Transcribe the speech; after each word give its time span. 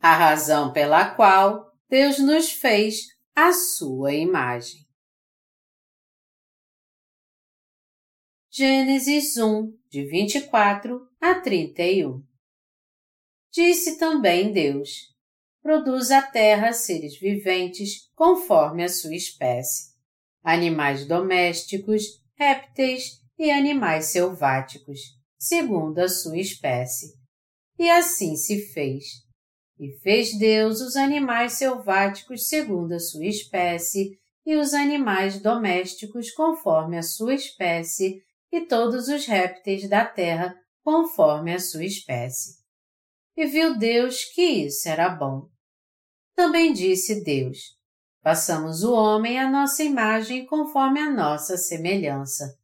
a 0.00 0.16
razão 0.16 0.72
pela 0.72 1.14
qual 1.14 1.70
Deus 1.88 2.18
nos 2.18 2.50
fez 2.50 3.08
à 3.34 3.52
sua 3.52 4.14
imagem. 4.14 4.80
Gênesis 8.50 9.36
1, 9.36 9.78
de 9.88 10.04
24 10.06 11.06
a 11.20 11.34
31 11.40 12.24
Disse 13.52 13.98
também 13.98 14.52
Deus: 14.52 15.14
Produz 15.62 16.10
a 16.10 16.22
terra 16.22 16.72
seres 16.72 17.18
viventes 17.18 18.10
conforme 18.14 18.84
a 18.84 18.88
sua 18.88 19.14
espécie, 19.14 19.92
animais 20.42 21.06
domésticos, 21.06 22.02
répteis 22.34 23.20
e 23.38 23.50
animais 23.50 24.06
selváticos, 24.06 25.00
segundo 25.38 25.98
a 25.98 26.08
sua 26.08 26.38
espécie. 26.38 27.14
E 27.78 27.90
assim 27.90 28.36
se 28.36 28.72
fez. 28.72 29.29
E 29.80 29.90
fez 30.00 30.38
Deus 30.38 30.82
os 30.82 30.94
animais 30.94 31.54
selváticos 31.54 32.50
segundo 32.50 32.92
a 32.92 33.00
sua 33.00 33.24
espécie, 33.24 34.20
e 34.44 34.54
os 34.54 34.74
animais 34.74 35.40
domésticos 35.40 36.30
conforme 36.32 36.98
a 36.98 37.02
sua 37.02 37.32
espécie, 37.32 38.22
e 38.52 38.60
todos 38.66 39.08
os 39.08 39.24
répteis 39.24 39.88
da 39.88 40.04
terra 40.04 40.54
conforme 40.84 41.54
a 41.54 41.58
sua 41.58 41.84
espécie. 41.86 42.58
E 43.34 43.46
viu 43.46 43.78
Deus 43.78 44.24
que 44.34 44.42
isso 44.42 44.86
era 44.86 45.08
bom. 45.08 45.48
Também 46.36 46.74
disse 46.74 47.24
Deus: 47.24 47.58
Façamos 48.22 48.84
o 48.84 48.92
homem 48.92 49.38
à 49.38 49.48
nossa 49.48 49.82
imagem 49.82 50.44
conforme 50.44 51.00
a 51.00 51.08
nossa 51.08 51.56
semelhança. 51.56 52.54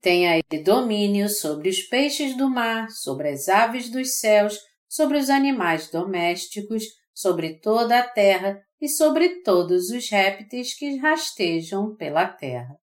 Tenha 0.00 0.38
ele 0.38 0.62
domínio 0.62 1.28
sobre 1.28 1.68
os 1.68 1.82
peixes 1.82 2.34
do 2.34 2.48
mar, 2.48 2.90
sobre 2.90 3.28
as 3.28 3.50
aves 3.50 3.90
dos 3.90 4.18
céus, 4.18 4.58
sobre 4.96 5.18
os 5.18 5.28
animais 5.28 5.90
domésticos, 5.90 6.84
sobre 7.14 7.60
toda 7.60 7.98
a 7.98 8.08
terra 8.08 8.58
e 8.80 8.88
sobre 8.88 9.42
todos 9.42 9.90
os 9.90 10.08
répteis 10.08 10.72
que 10.72 10.96
rastejam 10.96 11.94
pela 11.94 12.26
terra. 12.26 12.74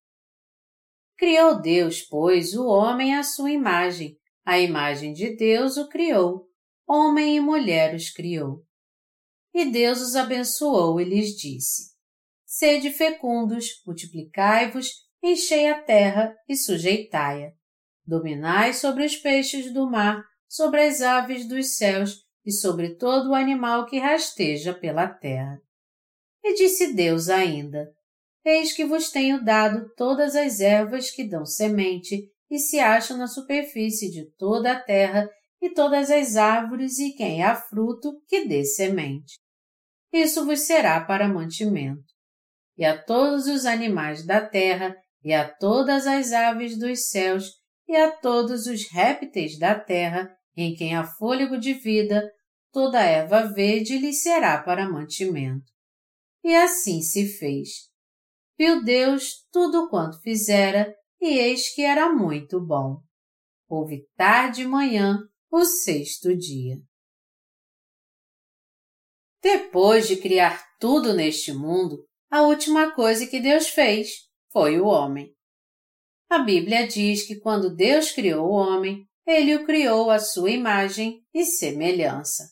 Criou 1.18 1.60
Deus, 1.60 2.04
pois, 2.04 2.54
o 2.54 2.68
homem 2.68 3.16
à 3.16 3.24
sua 3.24 3.50
imagem, 3.50 4.16
a 4.46 4.60
imagem 4.60 5.12
de 5.12 5.36
Deus 5.36 5.76
o 5.76 5.90
criou, 5.90 6.48
homem 6.88 7.38
e 7.38 7.40
mulher 7.40 7.96
os 7.96 8.12
criou. 8.12 8.64
E 9.52 9.66
Deus 9.66 10.00
os 10.00 10.16
abençoou 10.16 11.02
e 11.02 11.06
lhes 11.06 11.36
disse: 11.36 11.94
Sede 12.46 12.92
fecundos, 12.92 13.82
multiplicai-vos, 13.88 14.88
enchei 15.24 15.68
a 15.68 15.82
terra 15.82 16.36
e 16.48 16.56
sujeitai-a. 16.56 17.54
Dominai 18.06 18.72
sobre 18.74 19.04
os 19.04 19.16
peixes 19.16 19.74
do 19.74 19.90
mar, 19.90 20.24
sobre 20.54 20.84
as 20.84 21.02
aves 21.02 21.48
dos 21.48 21.78
céus 21.78 22.20
e 22.46 22.52
sobre 22.52 22.94
todo 22.94 23.32
o 23.32 23.34
animal 23.34 23.88
que 23.88 23.98
rasteja 23.98 24.72
pela 24.72 25.08
terra. 25.08 25.60
E 26.44 26.54
disse 26.54 26.94
Deus 26.94 27.28
ainda: 27.28 27.90
Eis 28.46 28.72
que 28.72 28.86
vos 28.86 29.10
tenho 29.10 29.44
dado 29.44 29.90
todas 29.96 30.36
as 30.36 30.60
ervas 30.60 31.10
que 31.10 31.28
dão 31.28 31.44
semente 31.44 32.30
e 32.52 32.60
se 32.60 32.80
acham 32.80 33.18
na 33.18 33.26
superfície 33.26 34.12
de 34.12 34.30
toda 34.38 34.74
a 34.74 34.80
terra, 34.80 35.28
e 35.60 35.70
todas 35.70 36.12
as 36.12 36.36
árvores 36.36 37.00
e 37.00 37.14
quem 37.14 37.42
há 37.42 37.56
fruto 37.56 38.22
que 38.28 38.46
dê 38.46 38.64
semente. 38.64 39.40
Isso 40.12 40.46
vos 40.46 40.60
será 40.60 41.00
para 41.04 41.28
mantimento. 41.28 42.04
E 42.78 42.86
a 42.86 43.02
todos 43.02 43.48
os 43.48 43.66
animais 43.66 44.26
da 44.26 44.46
terra, 44.46 44.94
e 45.24 45.34
a 45.34 45.50
todas 45.50 46.06
as 46.06 46.32
aves 46.32 46.78
dos 46.78 47.10
céus, 47.10 47.50
e 47.88 47.96
a 47.96 48.12
todos 48.12 48.68
os 48.68 48.92
répteis 48.92 49.58
da 49.58 49.74
terra, 49.80 50.30
em 50.56 50.76
quem 50.76 50.96
há 50.96 51.04
fôlego 51.04 51.58
de 51.58 51.74
vida, 51.74 52.30
toda 52.72 53.02
erva 53.02 53.54
verde 53.54 53.98
lhe 53.98 54.14
será 54.14 54.62
para 54.62 54.90
mantimento. 54.90 55.72
E 56.44 56.56
assim 56.56 57.02
se 57.02 57.28
fez 57.38 57.94
viu 58.58 58.84
Deus 58.84 59.46
tudo 59.52 59.90
quanto 59.90 60.22
fizera, 60.22 60.96
e 61.20 61.38
eis 61.38 61.74
que 61.74 61.82
era 61.82 62.12
muito 62.12 62.60
bom. 62.60 63.02
Houve 63.68 64.08
tarde 64.16 64.62
e 64.62 64.68
manhã, 64.68 65.20
o 65.52 65.66
sexto 65.66 66.36
dia. 66.36 66.78
Depois 69.42 70.08
de 70.08 70.18
criar 70.18 70.64
tudo 70.80 71.14
neste 71.14 71.52
mundo, 71.52 72.06
a 72.30 72.44
última 72.44 72.94
coisa 72.94 73.28
que 73.28 73.40
Deus 73.40 73.68
fez 73.68 74.30
foi 74.52 74.80
o 74.80 74.86
homem. 74.86 75.34
A 76.30 76.40
Bíblia 76.40 76.88
diz 76.88 77.28
que 77.28 77.40
quando 77.40 77.76
Deus 77.76 78.12
criou 78.12 78.48
o 78.48 78.54
homem, 78.54 79.06
ele 79.26 79.56
o 79.56 79.66
criou 79.66 80.12
à 80.12 80.20
sua 80.20 80.52
imagem 80.52 81.26
e 81.34 81.46
semelhança. 81.46 82.52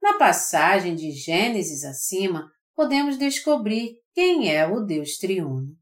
Na 0.00 0.18
passagem 0.18 0.94
de 0.94 1.10
Gênesis 1.10 1.84
acima, 1.84 2.50
podemos 2.74 3.18
descobrir 3.18 3.96
quem 4.12 4.52
é 4.52 4.66
o 4.66 4.80
Deus 4.80 5.16
triuno. 5.16 5.74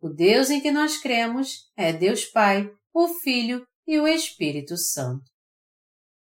O 0.00 0.08
Deus 0.08 0.50
em 0.50 0.60
que 0.60 0.70
nós 0.70 0.98
cremos 0.98 1.70
é 1.76 1.92
Deus 1.92 2.24
Pai, 2.24 2.70
o 2.92 3.08
Filho 3.08 3.64
e 3.86 3.98
o 3.98 4.06
Espírito 4.06 4.76
Santo. 4.76 5.24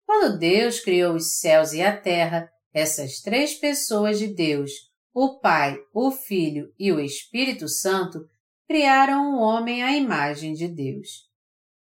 Quando 0.06 0.38
Deus 0.38 0.80
criou 0.80 1.16
os 1.16 1.40
céus 1.40 1.74
e 1.74 1.82
a 1.82 2.00
terra, 2.00 2.52
essas 2.74 3.22
três 3.22 3.56
pessoas 3.56 4.20
de 4.20 4.28
Deus, 4.28 4.72
o 5.14 5.40
Pai, 5.40 5.78
o 5.94 6.12
Filho 6.12 6.74
e 6.78 6.92
o 6.92 7.00
Espírito 7.00 7.68
Santo, 7.68 8.20
criaram 8.68 9.34
o 9.34 9.40
homem 9.40 9.82
à 9.84 9.96
imagem 9.96 10.54
de 10.54 10.68
Deus. 10.68 11.31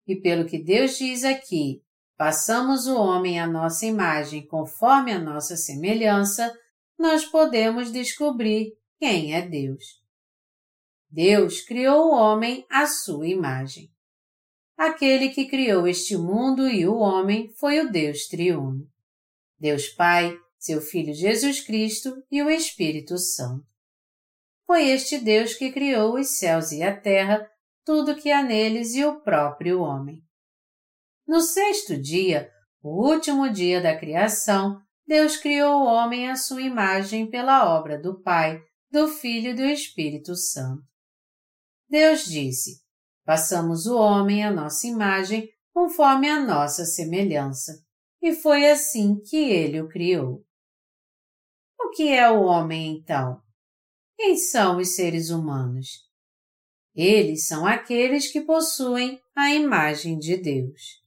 E 0.06 0.16
pelo 0.16 0.46
que 0.46 0.58
Deus 0.58 0.98
diz 0.98 1.24
aqui, 1.24 1.82
façamos 2.16 2.86
o 2.86 2.96
homem 2.96 3.40
à 3.40 3.46
nossa 3.46 3.86
imagem 3.86 4.46
conforme 4.46 5.12
a 5.12 5.18
nossa 5.18 5.56
semelhança, 5.56 6.52
nós 6.98 7.24
podemos 7.24 7.90
descobrir 7.90 8.72
quem 8.98 9.34
é 9.34 9.42
Deus. 9.42 10.02
Deus 11.10 11.60
criou 11.60 12.06
o 12.06 12.14
homem 12.14 12.64
à 12.70 12.86
sua 12.86 13.26
imagem. 13.26 13.90
Aquele 14.76 15.28
que 15.28 15.46
criou 15.46 15.86
este 15.86 16.16
mundo 16.16 16.68
e 16.68 16.86
o 16.86 16.96
homem 16.96 17.52
foi 17.58 17.80
o 17.80 17.90
Deus 17.90 18.26
triuno. 18.26 18.88
Deus 19.58 19.88
Pai, 19.88 20.36
seu 20.58 20.80
Filho 20.80 21.12
Jesus 21.12 21.60
Cristo 21.60 22.24
e 22.30 22.42
o 22.42 22.48
Espírito 22.48 23.18
Santo. 23.18 23.66
Foi 24.66 24.88
este 24.88 25.18
Deus 25.18 25.54
que 25.54 25.70
criou 25.70 26.14
os 26.18 26.38
céus 26.38 26.72
e 26.72 26.82
a 26.82 26.98
terra, 26.98 27.46
tudo 27.84 28.16
que 28.16 28.30
há 28.30 28.42
neles 28.42 28.94
e 28.94 29.04
o 29.04 29.20
próprio 29.20 29.80
homem. 29.80 30.22
No 31.26 31.40
sexto 31.40 31.96
dia, 32.00 32.50
o 32.82 33.08
último 33.08 33.50
dia 33.50 33.80
da 33.80 33.96
criação, 33.96 34.80
Deus 35.06 35.36
criou 35.36 35.82
o 35.82 35.86
homem 35.86 36.30
à 36.30 36.36
sua 36.36 36.62
imagem 36.62 37.28
pela 37.28 37.76
obra 37.76 38.00
do 38.00 38.20
Pai, 38.22 38.60
do 38.90 39.08
Filho 39.08 39.50
e 39.50 39.54
do 39.54 39.62
Espírito 39.62 40.34
Santo. 40.34 40.82
Deus 41.88 42.24
disse: 42.24 42.82
Façamos 43.24 43.86
o 43.86 43.96
homem 43.96 44.44
à 44.44 44.50
nossa 44.50 44.86
imagem, 44.86 45.48
conforme 45.72 46.28
a 46.28 46.40
nossa 46.40 46.84
semelhança. 46.84 47.72
E 48.20 48.32
foi 48.32 48.70
assim 48.70 49.20
que 49.20 49.36
ele 49.36 49.80
o 49.80 49.88
criou. 49.88 50.44
O 51.80 51.90
que 51.90 52.08
é 52.08 52.30
o 52.30 52.42
homem, 52.42 52.96
então? 52.96 53.40
Quem 54.16 54.36
são 54.36 54.78
os 54.78 54.94
seres 54.94 55.30
humanos? 55.30 55.88
Eles 56.94 57.46
são 57.46 57.66
aqueles 57.66 58.30
que 58.30 58.40
possuem 58.40 59.20
a 59.34 59.50
imagem 59.54 60.18
de 60.18 60.36
Deus. 60.36 61.00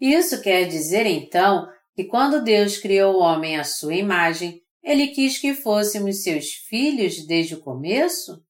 Isso 0.00 0.40
quer 0.42 0.66
dizer, 0.66 1.06
então, 1.06 1.66
que 1.94 2.04
quando 2.04 2.42
Deus 2.42 2.78
criou 2.78 3.16
o 3.16 3.20
homem 3.20 3.58
à 3.58 3.64
sua 3.64 3.94
imagem, 3.94 4.62
ele 4.82 5.08
quis 5.08 5.38
que 5.38 5.54
fôssemos 5.54 6.22
seus 6.22 6.52
filhos 6.52 7.26
desde 7.26 7.54
o 7.54 7.60
começo? 7.60 8.42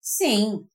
Sim. 0.00 0.66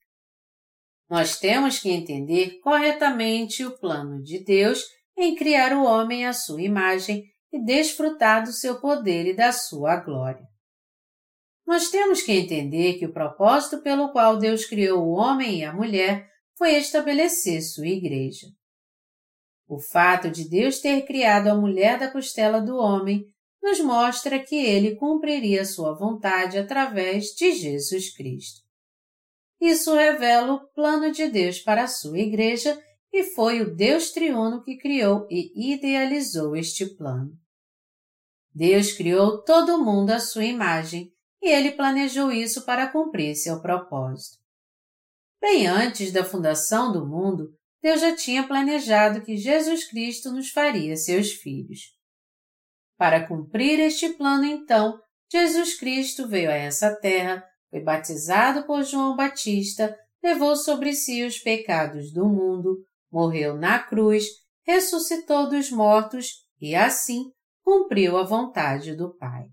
Nós 1.10 1.40
temos 1.40 1.80
que 1.80 1.90
entender 1.90 2.60
corretamente 2.62 3.66
o 3.66 3.78
plano 3.78 4.22
de 4.22 4.44
Deus 4.44 4.86
em 5.18 5.36
criar 5.36 5.74
o 5.74 5.84
homem 5.84 6.26
à 6.26 6.34
sua 6.34 6.62
imagem 6.62 7.26
e 7.52 7.64
desfrutar 7.64 8.44
do 8.44 8.54
seu 8.54 8.80
poder 8.80 9.26
e 9.26 9.36
da 9.36 9.52
sua 9.52 9.98
glória. 9.98 10.48
Nós 11.70 11.92
temos 11.92 12.24
que 12.24 12.32
entender 12.32 12.98
que 12.98 13.06
o 13.06 13.14
propósito 13.14 13.84
pelo 13.84 14.12
qual 14.12 14.40
Deus 14.40 14.66
criou 14.66 15.06
o 15.06 15.12
homem 15.12 15.60
e 15.60 15.64
a 15.64 15.72
mulher 15.72 16.28
foi 16.58 16.72
estabelecer 16.72 17.62
sua 17.62 17.86
igreja. 17.86 18.48
O 19.68 19.80
fato 19.80 20.32
de 20.32 20.50
Deus 20.50 20.80
ter 20.80 21.04
criado 21.04 21.48
a 21.48 21.54
mulher 21.54 22.00
da 22.00 22.10
costela 22.10 22.60
do 22.60 22.76
homem 22.76 23.24
nos 23.62 23.80
mostra 23.82 24.40
que 24.40 24.56
ele 24.56 24.96
cumpriria 24.96 25.64
sua 25.64 25.94
vontade 25.94 26.58
através 26.58 27.26
de 27.36 27.52
Jesus 27.52 28.16
Cristo. 28.16 28.62
Isso 29.62 29.94
revela 29.94 30.54
o 30.54 30.68
plano 30.72 31.12
de 31.12 31.28
Deus 31.28 31.60
para 31.60 31.84
a 31.84 31.88
sua 31.88 32.18
igreja 32.18 32.82
e 33.14 33.26
foi 33.36 33.62
o 33.62 33.76
Deus 33.76 34.10
triuno 34.10 34.64
que 34.64 34.76
criou 34.76 35.28
e 35.30 35.72
idealizou 35.72 36.56
este 36.56 36.88
plano. 36.96 37.30
Deus 38.52 38.92
criou 38.92 39.44
todo 39.44 39.86
mundo 39.86 40.10
à 40.10 40.20
sua 40.20 40.46
imagem 40.46 41.14
e 41.42 41.50
ele 41.50 41.72
planejou 41.72 42.32
isso 42.32 42.66
para 42.66 42.92
cumprir 42.92 43.36
seu 43.36 43.62
propósito. 43.62 44.38
Bem 45.42 45.68
antes 45.68 46.12
da 46.12 46.24
fundação 46.24 46.92
do 46.92 47.06
mundo, 47.06 47.50
Deus 47.82 48.02
já 48.02 48.14
tinha 48.16 48.46
planejado 48.46 49.22
que 49.22 49.38
Jesus 49.38 49.86
Cristo 49.86 50.32
nos 50.32 50.50
faria 50.50 50.98
seus 50.98 51.32
filhos. 51.32 51.94
Para 52.98 53.26
cumprir 53.26 53.80
este 53.80 54.10
plano, 54.10 54.44
então, 54.44 55.00
Jesus 55.32 55.80
Cristo 55.80 56.28
veio 56.28 56.50
a 56.50 56.56
essa 56.56 56.94
terra, 56.96 57.44
foi 57.70 57.80
batizado 57.80 58.66
por 58.66 58.84
João 58.84 59.16
Batista, 59.16 59.98
levou 60.22 60.56
sobre 60.58 60.94
si 60.94 61.24
os 61.24 61.40
pecados 61.40 62.12
do 62.12 62.28
mundo, 62.28 62.84
morreu 63.10 63.56
na 63.56 63.80
cruz, 63.80 64.26
ressuscitou 64.66 65.48
dos 65.48 65.72
mortos 65.72 66.46
e, 66.60 66.76
assim, 66.76 67.32
cumpriu 67.64 68.18
a 68.18 68.24
vontade 68.24 68.96
do 68.96 69.16
Pai. 69.16 69.46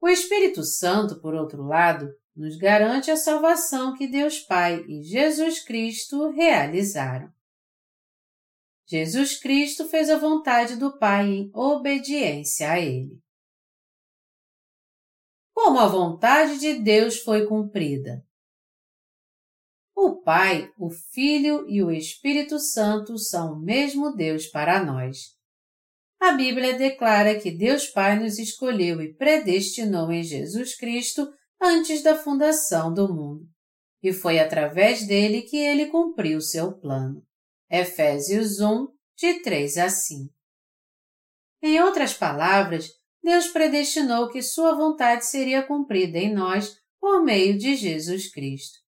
O 0.00 0.08
Espírito 0.08 0.64
Santo, 0.64 1.20
por 1.20 1.34
outro 1.34 1.62
lado, 1.62 2.08
nos 2.34 2.56
garante 2.56 3.10
a 3.10 3.16
salvação 3.16 3.94
que 3.94 4.06
Deus 4.06 4.38
Pai 4.40 4.82
e 4.88 5.02
Jesus 5.02 5.62
Cristo 5.62 6.30
realizaram. 6.30 7.30
Jesus 8.86 9.38
Cristo 9.38 9.86
fez 9.88 10.08
a 10.08 10.18
vontade 10.18 10.76
do 10.76 10.98
Pai 10.98 11.28
em 11.28 11.50
obediência 11.54 12.70
a 12.70 12.80
Ele. 12.80 13.20
Como 15.52 15.78
a 15.78 15.86
vontade 15.86 16.58
de 16.58 16.74
Deus 16.74 17.18
foi 17.18 17.46
cumprida? 17.46 18.24
O 19.94 20.22
Pai, 20.22 20.72
o 20.78 20.88
Filho 20.88 21.68
e 21.68 21.82
o 21.82 21.90
Espírito 21.90 22.58
Santo 22.58 23.18
são 23.18 23.52
o 23.52 23.60
mesmo 23.60 24.16
Deus 24.16 24.46
para 24.46 24.82
nós. 24.82 25.38
A 26.20 26.32
Bíblia 26.32 26.76
declara 26.76 27.40
que 27.40 27.50
Deus 27.50 27.86
Pai 27.86 28.18
nos 28.18 28.38
escolheu 28.38 29.00
e 29.00 29.14
predestinou 29.14 30.12
em 30.12 30.22
Jesus 30.22 30.76
Cristo 30.76 31.26
antes 31.58 32.02
da 32.02 32.14
fundação 32.14 32.92
do 32.92 33.12
mundo, 33.12 33.48
e 34.02 34.12
foi 34.12 34.38
através 34.38 35.06
dele 35.06 35.42
que 35.42 35.56
ele 35.56 35.86
cumpriu 35.86 36.40
seu 36.42 36.78
plano. 36.78 37.22
Efésios 37.70 38.60
1, 38.60 38.88
de 39.16 39.40
3 39.42 39.78
a 39.78 39.88
5. 39.88 40.30
Em 41.62 41.80
outras 41.80 42.12
palavras, 42.12 42.90
Deus 43.22 43.48
predestinou 43.48 44.28
que 44.28 44.42
Sua 44.42 44.74
vontade 44.74 45.24
seria 45.24 45.62
cumprida 45.62 46.18
em 46.18 46.32
nós 46.32 46.76
por 47.00 47.24
meio 47.24 47.56
de 47.56 47.76
Jesus 47.76 48.30
Cristo. 48.30 48.78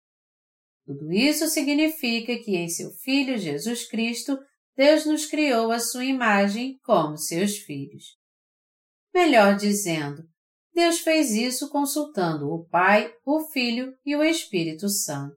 Tudo 0.85 1.11
isso 1.13 1.47
significa 1.49 2.37
que 2.39 2.57
em 2.57 2.69
seu 2.69 2.91
Filho 2.91 3.39
Jesus 3.39 3.89
Cristo, 3.89 4.39
Deus 4.77 5.05
nos 5.05 5.27
criou 5.27 5.71
a 5.71 5.79
sua 5.79 6.05
imagem 6.05 6.79
como 6.83 7.17
seus 7.17 7.59
filhos. 7.59 8.17
Melhor 9.15 9.57
dizendo, 9.57 10.23
Deus 10.75 11.01
fez 11.01 11.33
isso 11.33 11.69
consultando 11.69 12.51
o 12.51 12.65
Pai, 12.67 13.15
o 13.27 13.41
Filho 13.41 13.95
e 14.05 14.17
o 14.17 14.23
Espírito 14.23 14.89
Santo. 14.89 15.37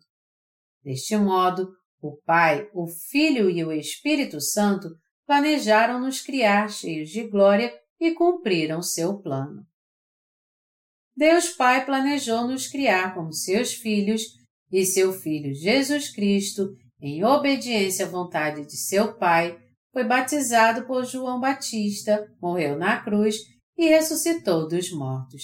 Deste 0.81 1.17
modo, 1.17 1.75
o 2.01 2.15
Pai, 2.25 2.69
o 2.73 2.87
Filho 2.87 3.49
e 3.49 3.63
o 3.63 3.71
Espírito 3.71 4.39
Santo 4.39 4.89
planejaram 5.25 5.99
nos 5.99 6.21
criar 6.21 6.69
cheios 6.69 7.09
de 7.09 7.27
glória 7.27 7.73
e 7.99 8.13
cumpriram 8.13 8.81
seu 8.81 9.19
plano. 9.19 9.65
Deus 11.15 11.49
Pai 11.49 11.85
planejou 11.85 12.47
nos 12.47 12.67
criar 12.67 13.13
como 13.13 13.33
seus 13.33 13.73
filhos 13.73 14.21
e 14.71 14.85
seu 14.85 15.13
Filho 15.13 15.53
Jesus 15.53 16.13
Cristo, 16.13 16.75
em 17.01 17.23
obediência 17.23 18.05
à 18.05 18.09
vontade 18.09 18.65
de 18.65 18.77
seu 18.77 19.13
Pai, 19.13 19.59
foi 19.91 20.03
batizado 20.03 20.85
por 20.85 21.05
João 21.05 21.39
Batista, 21.39 22.29
morreu 22.41 22.77
na 22.77 23.01
cruz 23.01 23.37
e 23.77 23.87
ressuscitou 23.87 24.67
dos 24.67 24.91
mortos. 24.91 25.43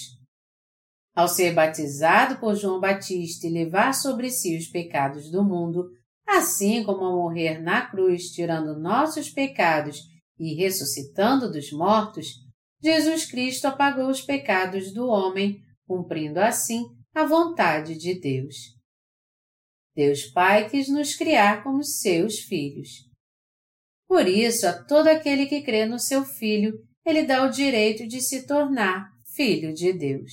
Ao 1.14 1.28
ser 1.28 1.54
batizado 1.54 2.38
por 2.38 2.54
João 2.54 2.80
Batista 2.80 3.46
e 3.46 3.50
levar 3.50 3.92
sobre 3.94 4.30
si 4.30 4.56
os 4.56 4.66
pecados 4.66 5.30
do 5.30 5.44
mundo, 5.44 5.88
assim 6.26 6.82
como 6.82 7.04
ao 7.04 7.16
morrer 7.16 7.60
na 7.60 7.86
cruz, 7.86 8.30
tirando 8.30 8.78
nossos 8.78 9.28
pecados 9.28 10.00
e 10.38 10.54
ressuscitando 10.54 11.50
dos 11.50 11.70
mortos, 11.72 12.26
Jesus 12.82 13.26
Cristo 13.26 13.66
apagou 13.66 14.08
os 14.08 14.20
pecados 14.20 14.92
do 14.92 15.06
homem, 15.06 15.60
cumprindo 15.86 16.40
assim 16.40 16.84
a 17.14 17.24
vontade 17.24 17.96
de 17.96 18.18
Deus. 18.18 18.56
Deus 19.94 20.24
Pai 20.26 20.68
quis 20.70 20.88
nos 20.88 21.14
criar 21.14 21.62
como 21.62 21.84
seus 21.84 22.38
filhos. 22.38 23.10
Por 24.08 24.26
isso, 24.26 24.66
a 24.66 24.72
todo 24.84 25.08
aquele 25.08 25.46
que 25.46 25.62
crê 25.62 25.86
no 25.86 25.98
seu 25.98 26.24
Filho, 26.24 26.74
ele 27.04 27.24
dá 27.24 27.44
o 27.44 27.50
direito 27.50 28.06
de 28.06 28.20
se 28.20 28.46
tornar 28.46 29.10
filho 29.34 29.72
de 29.72 29.92
Deus. 29.92 30.32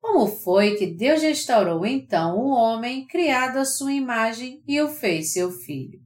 Como 0.00 0.26
foi 0.26 0.76
que 0.76 0.86
Deus 0.86 1.22
restaurou 1.22 1.84
então 1.86 2.38
o 2.38 2.48
homem 2.48 3.06
criado 3.06 3.58
à 3.58 3.64
sua 3.64 3.92
imagem 3.92 4.62
e 4.66 4.80
o 4.80 4.88
fez 4.88 5.32
seu 5.32 5.50
filho? 5.50 6.00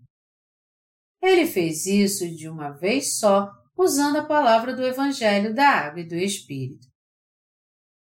Ele 1.21 1.47
fez 1.47 1.87
isso 1.87 2.29
de 2.29 2.49
uma 2.49 2.71
vez 2.71 3.19
só, 3.19 3.51
usando 3.77 4.19
a 4.19 4.25
palavra 4.25 4.75
do 4.75 4.85
Evangelho 4.85 5.55
da 5.55 5.69
Água 5.69 6.01
e 6.01 6.09
do 6.09 6.15
Espírito. 6.15 6.87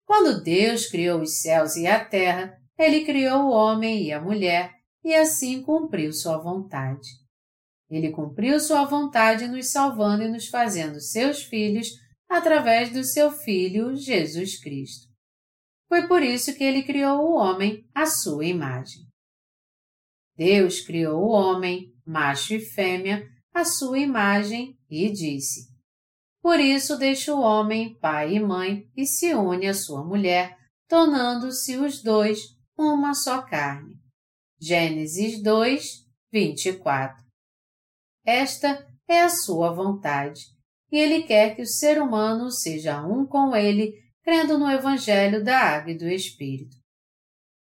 Quando 0.04 0.42
Deus 0.42 0.86
criou 0.86 1.20
os 1.20 1.40
céus 1.40 1.76
e 1.76 1.86
a 1.86 2.04
terra, 2.04 2.56
ele 2.78 3.04
criou 3.04 3.44
o 3.44 3.50
homem 3.50 4.04
e 4.04 4.12
a 4.12 4.20
mulher 4.20 4.72
e 5.04 5.14
assim 5.14 5.62
cumpriu 5.62 6.12
sua 6.12 6.38
vontade. 6.38 7.08
Ele 7.90 8.10
cumpriu 8.10 8.58
sua 8.58 8.84
vontade 8.84 9.46
nos 9.46 9.70
salvando 9.70 10.24
e 10.24 10.28
nos 10.28 10.48
fazendo 10.48 11.00
seus 11.00 11.42
filhos 11.42 11.88
através 12.28 12.90
do 12.90 13.04
seu 13.04 13.30
Filho 13.30 13.94
Jesus 13.94 14.58
Cristo. 14.60 15.06
Foi 15.88 16.08
por 16.08 16.22
isso 16.22 16.54
que 16.54 16.64
ele 16.64 16.82
criou 16.82 17.20
o 17.20 17.34
homem 17.36 17.86
à 17.94 18.06
sua 18.06 18.44
imagem. 18.46 19.02
Deus 20.36 20.80
criou 20.80 21.22
o 21.22 21.28
homem, 21.28 21.94
macho 22.04 22.54
e 22.54 22.60
fêmea, 22.60 23.24
à 23.52 23.64
sua 23.64 23.98
imagem 24.00 24.76
e 24.90 25.08
disse: 25.12 25.68
Por 26.42 26.58
isso 26.58 26.96
deixa 26.96 27.32
o 27.32 27.40
homem 27.40 27.96
pai 28.00 28.34
e 28.34 28.40
mãe 28.40 28.90
e 28.96 29.06
se 29.06 29.32
une 29.34 29.68
à 29.68 29.74
sua 29.74 30.04
mulher, 30.04 30.56
tornando-se 30.88 31.76
os 31.76 32.02
dois 32.02 32.53
uma 32.76 33.14
só 33.14 33.42
carne. 33.42 33.94
Gênesis 34.60 35.42
2, 35.42 36.06
24. 36.32 37.22
Esta 38.24 38.86
é 39.06 39.22
a 39.22 39.28
sua 39.28 39.72
vontade, 39.72 40.40
e 40.90 40.98
ele 40.98 41.22
quer 41.24 41.54
que 41.54 41.62
o 41.62 41.66
ser 41.66 42.00
humano 42.00 42.50
seja 42.50 43.06
um 43.06 43.26
com 43.26 43.54
ele 43.54 43.92
crendo 44.22 44.58
no 44.58 44.70
Evangelho 44.70 45.44
da 45.44 45.58
Água 45.58 45.92
e 45.92 45.98
do 45.98 46.08
Espírito. 46.08 46.76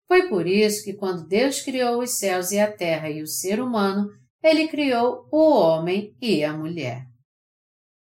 Foi 0.07 0.29
por 0.29 0.45
isso 0.45 0.83
que, 0.83 0.93
quando 0.93 1.27
Deus 1.27 1.61
criou 1.61 2.01
os 2.01 2.11
céus 2.11 2.51
e 2.51 2.59
a 2.59 2.71
terra 2.71 3.09
e 3.09 3.23
o 3.23 3.27
ser 3.27 3.59
humano, 3.59 4.07
ele 4.43 4.67
criou 4.67 5.27
o 5.31 5.51
homem 5.51 6.15
e 6.21 6.43
a 6.43 6.53
mulher. 6.53 7.07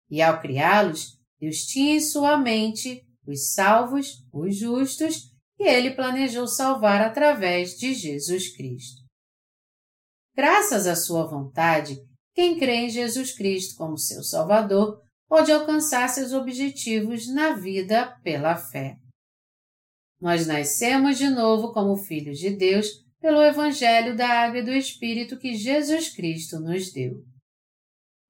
E 0.09 0.21
ao 0.21 0.41
criá-los, 0.41 1.19
Deus 1.39 1.57
tinha 1.65 1.95
em 1.95 1.99
sua 1.99 2.37
mente 2.37 3.05
os 3.27 3.53
salvos, 3.53 4.25
os 4.33 4.57
justos, 4.57 5.32
e 5.63 5.67
ele 5.69 5.91
planejou 5.91 6.45
salvar 6.45 7.01
através 7.01 7.77
de 7.77 7.93
Jesus 7.93 8.53
Cristo. 8.53 9.01
Graças 10.35 10.85
à 10.85 10.93
sua 10.95 11.25
vontade, 11.25 11.97
quem 12.35 12.59
crê 12.59 12.85
em 12.85 12.89
Jesus 12.89 13.31
Cristo 13.33 13.77
como 13.77 13.97
seu 13.97 14.21
Salvador 14.23 15.01
pode 15.25 15.53
alcançar 15.53 16.09
seus 16.09 16.33
objetivos 16.33 17.33
na 17.33 17.53
vida 17.53 18.19
pela 18.23 18.57
fé. 18.57 18.97
Nós 20.19 20.45
nascemos 20.45 21.17
de 21.17 21.29
novo 21.29 21.71
como 21.71 21.95
filhos 21.95 22.39
de 22.39 22.49
Deus 22.49 22.87
pelo 23.21 23.41
Evangelho 23.41 24.17
da 24.17 24.27
Água 24.27 24.59
e 24.59 24.63
do 24.63 24.71
Espírito 24.71 25.39
que 25.39 25.55
Jesus 25.55 26.09
Cristo 26.09 26.59
nos 26.59 26.91
deu. 26.91 27.23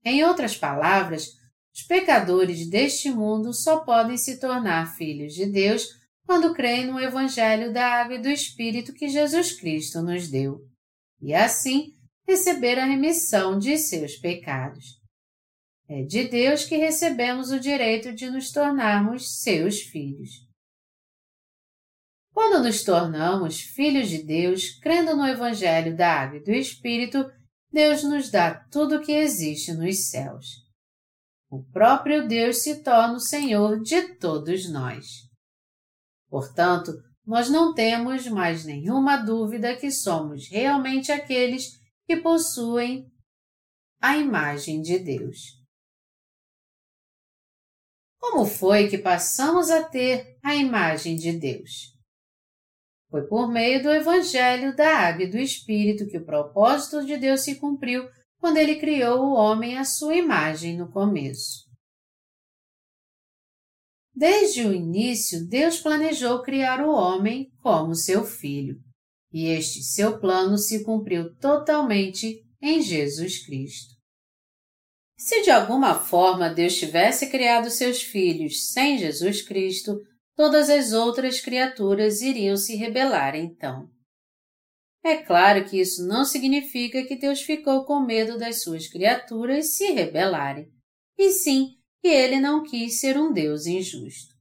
Em 0.05 0.23
outras 0.23 0.55
palavras, 0.55 1.29
os 1.73 1.81
pecadores 1.81 2.69
deste 2.69 3.09
mundo 3.09 3.53
só 3.53 3.79
podem 3.79 4.17
se 4.17 4.39
tornar 4.39 4.95
filhos 4.95 5.33
de 5.33 5.47
Deus 5.47 6.02
quando 6.25 6.53
creem 6.53 6.87
no 6.87 6.99
Evangelho 6.99 7.73
da 7.73 8.01
Água 8.01 8.15
e 8.15 8.21
do 8.21 8.29
Espírito 8.29 8.93
que 8.93 9.07
Jesus 9.07 9.53
Cristo 9.59 10.01
nos 10.01 10.29
deu, 10.29 10.61
e 11.21 11.33
assim 11.33 11.93
receber 12.27 12.79
a 12.79 12.85
remissão 12.85 13.57
de 13.57 13.77
seus 13.77 14.15
pecados. 14.15 15.01
É 15.87 16.03
de 16.03 16.27
Deus 16.27 16.63
que 16.63 16.77
recebemos 16.77 17.51
o 17.51 17.59
direito 17.59 18.13
de 18.13 18.29
nos 18.29 18.51
tornarmos 18.51 19.41
seus 19.41 19.81
filhos. 19.81 20.29
Quando 22.33 22.63
nos 22.63 22.83
tornamos 22.83 23.61
filhos 23.61 24.09
de 24.09 24.23
Deus, 24.23 24.79
crendo 24.79 25.15
no 25.15 25.27
Evangelho 25.27 25.95
da 25.95 26.21
Água 26.21 26.37
e 26.37 26.43
do 26.43 26.51
Espírito, 26.51 27.29
Deus 27.71 28.03
nos 28.03 28.31
dá 28.31 28.53
tudo 28.71 28.95
o 28.95 29.01
que 29.01 29.11
existe 29.11 29.73
nos 29.73 30.09
céus. 30.09 30.63
O 31.49 31.63
próprio 31.71 32.27
Deus 32.27 32.63
se 32.63 32.81
torna 32.81 33.15
o 33.15 33.19
Senhor 33.19 33.79
de 33.81 34.15
todos 34.15 34.67
nós. 34.71 35.05
Portanto, 36.33 36.91
nós 37.23 37.47
não 37.47 37.75
temos 37.75 38.25
mais 38.27 38.65
nenhuma 38.65 39.17
dúvida 39.17 39.77
que 39.77 39.91
somos 39.91 40.49
realmente 40.49 41.11
aqueles 41.11 41.79
que 42.07 42.17
possuem 42.17 43.05
a 44.01 44.17
imagem 44.17 44.81
de 44.81 44.97
Deus. 44.97 45.37
Como 48.19 48.47
foi 48.47 48.89
que 48.89 48.97
passamos 48.97 49.69
a 49.69 49.83
ter 49.83 50.39
a 50.43 50.55
imagem 50.55 51.15
de 51.17 51.33
Deus? 51.33 51.93
Foi 53.11 53.27
por 53.27 53.47
meio 53.47 53.83
do 53.83 53.91
Evangelho 53.91 54.75
da 54.75 54.89
Água 55.07 55.25
e 55.25 55.29
do 55.29 55.37
Espírito 55.37 56.07
que 56.07 56.17
o 56.17 56.25
propósito 56.25 57.05
de 57.05 57.15
Deus 57.15 57.41
se 57.41 57.59
cumpriu 57.59 58.09
quando 58.39 58.57
ele 58.57 58.79
criou 58.79 59.19
o 59.19 59.33
homem 59.33 59.77
à 59.77 59.85
sua 59.85 60.15
imagem 60.15 60.75
no 60.75 60.91
começo. 60.91 61.62
Desde 64.15 64.65
o 64.65 64.73
início, 64.73 65.47
Deus 65.47 65.79
planejou 65.79 66.43
criar 66.43 66.85
o 66.85 66.91
homem 66.91 67.51
como 67.61 67.95
seu 67.95 68.23
filho, 68.23 68.79
e 69.31 69.47
este 69.47 69.81
seu 69.81 70.19
plano 70.19 70.57
se 70.57 70.83
cumpriu 70.83 71.35
totalmente 71.37 72.43
em 72.61 72.81
Jesus 72.81 73.43
Cristo. 73.43 73.95
Se 75.17 75.41
de 75.41 75.49
alguma 75.49 75.95
forma 75.95 76.53
Deus 76.53 76.75
tivesse 76.75 77.29
criado 77.29 77.69
seus 77.69 78.03
filhos 78.03 78.71
sem 78.71 78.97
Jesus 78.99 79.41
Cristo, 79.41 79.99
todas 80.35 80.69
as 80.69 80.93
outras 80.93 81.41
criaturas 81.41 82.21
iriam 82.21 82.55
se 82.55 82.75
rebelar 82.75 83.35
então. 83.35 83.89
É 85.03 85.17
claro 85.17 85.65
que 85.65 85.79
isso 85.79 86.05
não 86.07 86.23
significa 86.23 87.03
que 87.05 87.15
Deus 87.15 87.41
ficou 87.41 87.83
com 87.83 87.99
medo 88.05 88.37
das 88.37 88.61
suas 88.61 88.87
criaturas 88.87 89.75
se 89.75 89.91
rebelarem, 89.91 90.71
e 91.17 91.31
sim 91.31 91.77
que 92.03 92.09
ele 92.09 92.37
não 92.37 92.63
quis 92.63 92.99
ser 92.99 93.17
um 93.17 93.31
Deus 93.31 93.65
injusto. 93.65 94.35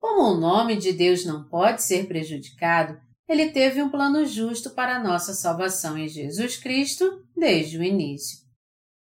Como 0.00 0.32
o 0.32 0.36
nome 0.36 0.76
de 0.76 0.92
Deus 0.92 1.24
não 1.24 1.48
pode 1.48 1.84
ser 1.84 2.08
prejudicado, 2.08 3.00
ele 3.28 3.52
teve 3.52 3.80
um 3.80 3.88
plano 3.88 4.26
justo 4.26 4.70
para 4.70 4.96
a 4.96 5.02
nossa 5.02 5.32
salvação 5.32 5.96
em 5.96 6.08
Jesus 6.08 6.56
Cristo 6.56 7.24
desde 7.36 7.78
o 7.78 7.84
início. 7.84 8.40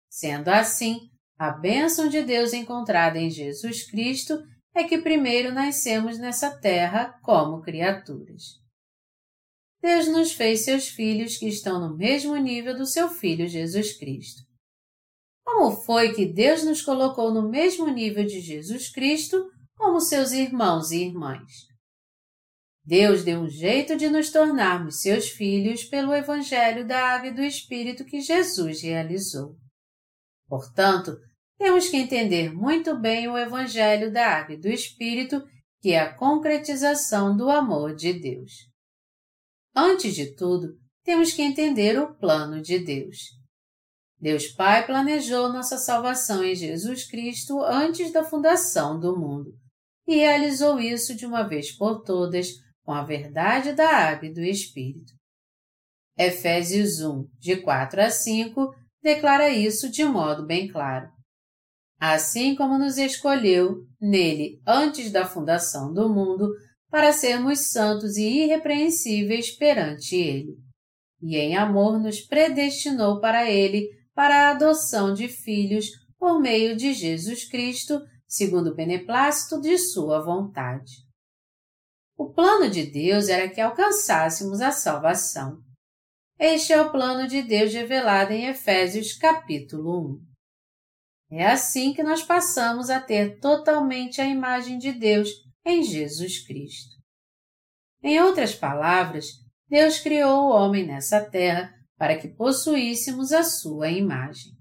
Sendo 0.09 0.49
assim, 0.49 1.11
a 1.37 1.51
bênção 1.51 2.09
de 2.09 2.23
Deus 2.23 2.53
encontrada 2.53 3.19
em 3.19 3.29
Jesus 3.29 3.91
Cristo 3.91 4.41
é 4.73 4.85
que 4.85 4.99
primeiro 4.99 5.53
nascemos 5.53 6.17
nessa 6.21 6.57
terra 6.57 7.19
como 7.21 7.63
criaturas. 7.63 8.61
Deus 9.83 10.07
nos 10.07 10.31
fez 10.31 10.61
seus 10.61 10.87
filhos 10.87 11.37
que 11.37 11.49
estão 11.49 11.81
no 11.81 11.97
mesmo 11.97 12.37
nível 12.37 12.77
do 12.77 12.87
seu 12.87 13.09
Filho 13.09 13.49
Jesus 13.49 13.99
Cristo. 13.99 14.54
Como 15.45 15.77
foi 15.83 16.15
que 16.15 16.25
Deus 16.25 16.65
nos 16.65 16.81
colocou 16.81 17.33
no 17.33 17.49
mesmo 17.49 17.87
nível 17.89 18.25
de 18.25 18.41
Jesus 18.41 18.91
Cristo 18.91 19.51
como 19.77 20.01
seus 20.01 20.33
irmãos 20.33 20.91
e 20.91 21.05
irmãs? 21.05 21.53
Deus 22.83 23.25
deu 23.25 23.41
um 23.41 23.49
jeito 23.49 23.97
de 23.97 24.09
nos 24.09 24.31
tornarmos 24.31 25.01
seus 25.01 25.29
filhos 25.29 25.85
pelo 25.85 26.15
Evangelho 26.15 26.87
da 26.87 27.15
Água 27.15 27.33
do 27.33 27.43
Espírito 27.43 28.05
que 28.05 28.21
Jesus 28.21 28.83
realizou. 28.83 29.57
Portanto, 30.47 31.17
temos 31.59 31.89
que 31.89 31.97
entender 31.97 32.53
muito 32.53 32.99
bem 32.99 33.29
o 33.29 33.39
Evangelho 33.39 34.13
da 34.13 34.27
Água 34.27 34.57
do 34.57 34.69
Espírito, 34.69 35.43
que 35.81 35.93
é 35.93 36.01
a 36.01 36.15
concretização 36.15 37.37
do 37.37 37.51
amor 37.51 37.95
de 37.95 38.13
Deus. 38.13 38.53
Antes 39.75 40.15
de 40.15 40.35
tudo, 40.35 40.69
temos 41.03 41.33
que 41.33 41.43
entender 41.43 41.99
o 41.99 42.15
plano 42.15 42.61
de 42.61 42.79
Deus. 42.79 43.19
Deus 44.25 44.49
Pai 44.49 44.87
planejou 44.87 45.53
nossa 45.53 45.77
salvação 45.77 46.43
em 46.43 46.55
Jesus 46.55 47.05
Cristo 47.07 47.63
antes 47.63 48.11
da 48.11 48.25
fundação 48.25 48.99
do 48.99 49.15
mundo 49.15 49.53
e 50.09 50.17
realizou 50.17 50.81
isso 50.81 51.15
de 51.15 51.27
uma 51.27 51.43
vez 51.43 51.71
por 51.77 52.03
todas 52.03 52.49
com 52.83 52.93
a 52.93 53.05
verdade 53.05 53.75
da 53.75 53.87
água 53.87 54.27
e 54.27 54.33
do 54.33 54.41
Espírito. 54.41 55.13
Efésios 56.17 57.03
1, 57.03 57.29
de 57.39 57.57
4 57.57 58.01
a 58.01 58.09
5, 58.09 58.75
declara 59.03 59.51
isso 59.51 59.91
de 59.91 60.07
modo 60.07 60.47
bem 60.47 60.69
claro 60.69 61.13
assim 62.01 62.55
como 62.55 62.79
nos 62.79 62.97
escolheu 62.97 63.85
nele 64.01 64.59
antes 64.67 65.11
da 65.13 65.27
fundação 65.27 65.93
do 65.93 66.09
mundo 66.09 66.51
para 66.91 67.13
sermos 67.13 67.71
santos 67.71 68.17
e 68.17 68.45
irrepreensíveis 68.45 69.51
perante 69.51 70.17
ele. 70.17 70.57
E 71.21 71.37
em 71.37 71.57
amor 71.57 71.99
nos 71.99 72.21
predestinou 72.21 73.21
para 73.21 73.51
ele 73.51 73.89
para 74.15 74.47
a 74.47 74.51
adoção 74.51 75.13
de 75.13 75.29
filhos 75.29 75.87
por 76.19 76.41
meio 76.41 76.77
de 76.77 76.95
Jesus 76.95 77.49
Cristo, 77.49 78.01
segundo 78.27 78.71
o 78.71 78.75
beneplácito 78.75 79.61
de 79.61 79.77
sua 79.77 80.23
vontade. 80.23 80.93
O 82.17 82.33
plano 82.33 82.71
de 82.71 82.87
Deus 82.87 83.29
era 83.29 83.49
que 83.49 83.61
alcançássemos 83.61 84.61
a 84.61 84.71
salvação. 84.71 85.59
Este 86.39 86.73
é 86.73 86.81
o 86.81 86.91
plano 86.91 87.27
de 87.27 87.43
Deus 87.43 87.73
revelado 87.73 88.33
em 88.33 88.47
Efésios 88.47 89.13
capítulo 89.15 90.19
1. 91.31 91.39
É 91.39 91.47
assim 91.47 91.93
que 91.93 92.03
nós 92.03 92.23
passamos 92.23 92.91
a 92.91 93.01
ter 93.01 93.41
totalmente 93.41 94.21
a 94.21 94.27
imagem 94.27 94.79
de 94.79 94.93
Deus 94.93 95.29
em 95.65 95.83
Jesus 95.83 96.47
Cristo. 96.47 96.95
Em 98.03 98.21
outras 98.21 98.55
palavras, 98.55 99.27
Deus 99.69 99.99
criou 99.99 100.45
o 100.45 100.51
homem 100.51 100.87
nessa 100.87 101.21
terra 101.21 101.73
para 102.05 102.19
que 102.19 102.29
possuíssemos 102.29 103.33
a 103.33 103.43
sua 103.43 103.89
imagem. 103.89 104.53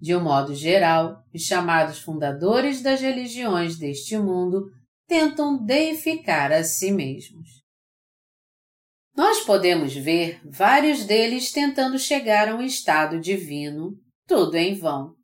De 0.00 0.14
um 0.14 0.22
modo 0.22 0.54
geral, 0.54 1.24
os 1.34 1.42
chamados 1.42 1.98
fundadores 1.98 2.80
das 2.80 3.00
religiões 3.00 3.76
deste 3.76 4.16
mundo 4.16 4.70
tentam 5.08 5.60
deificar 5.60 6.52
a 6.52 6.62
si 6.62 6.92
mesmos. 6.92 7.48
Nós 9.12 9.40
podemos 9.40 9.92
ver 9.92 10.40
vários 10.48 11.04
deles 11.04 11.50
tentando 11.50 11.98
chegar 11.98 12.48
a 12.48 12.54
um 12.54 12.62
estado 12.62 13.18
divino, 13.18 13.98
tudo 14.24 14.54
em 14.54 14.78
vão. 14.78 15.16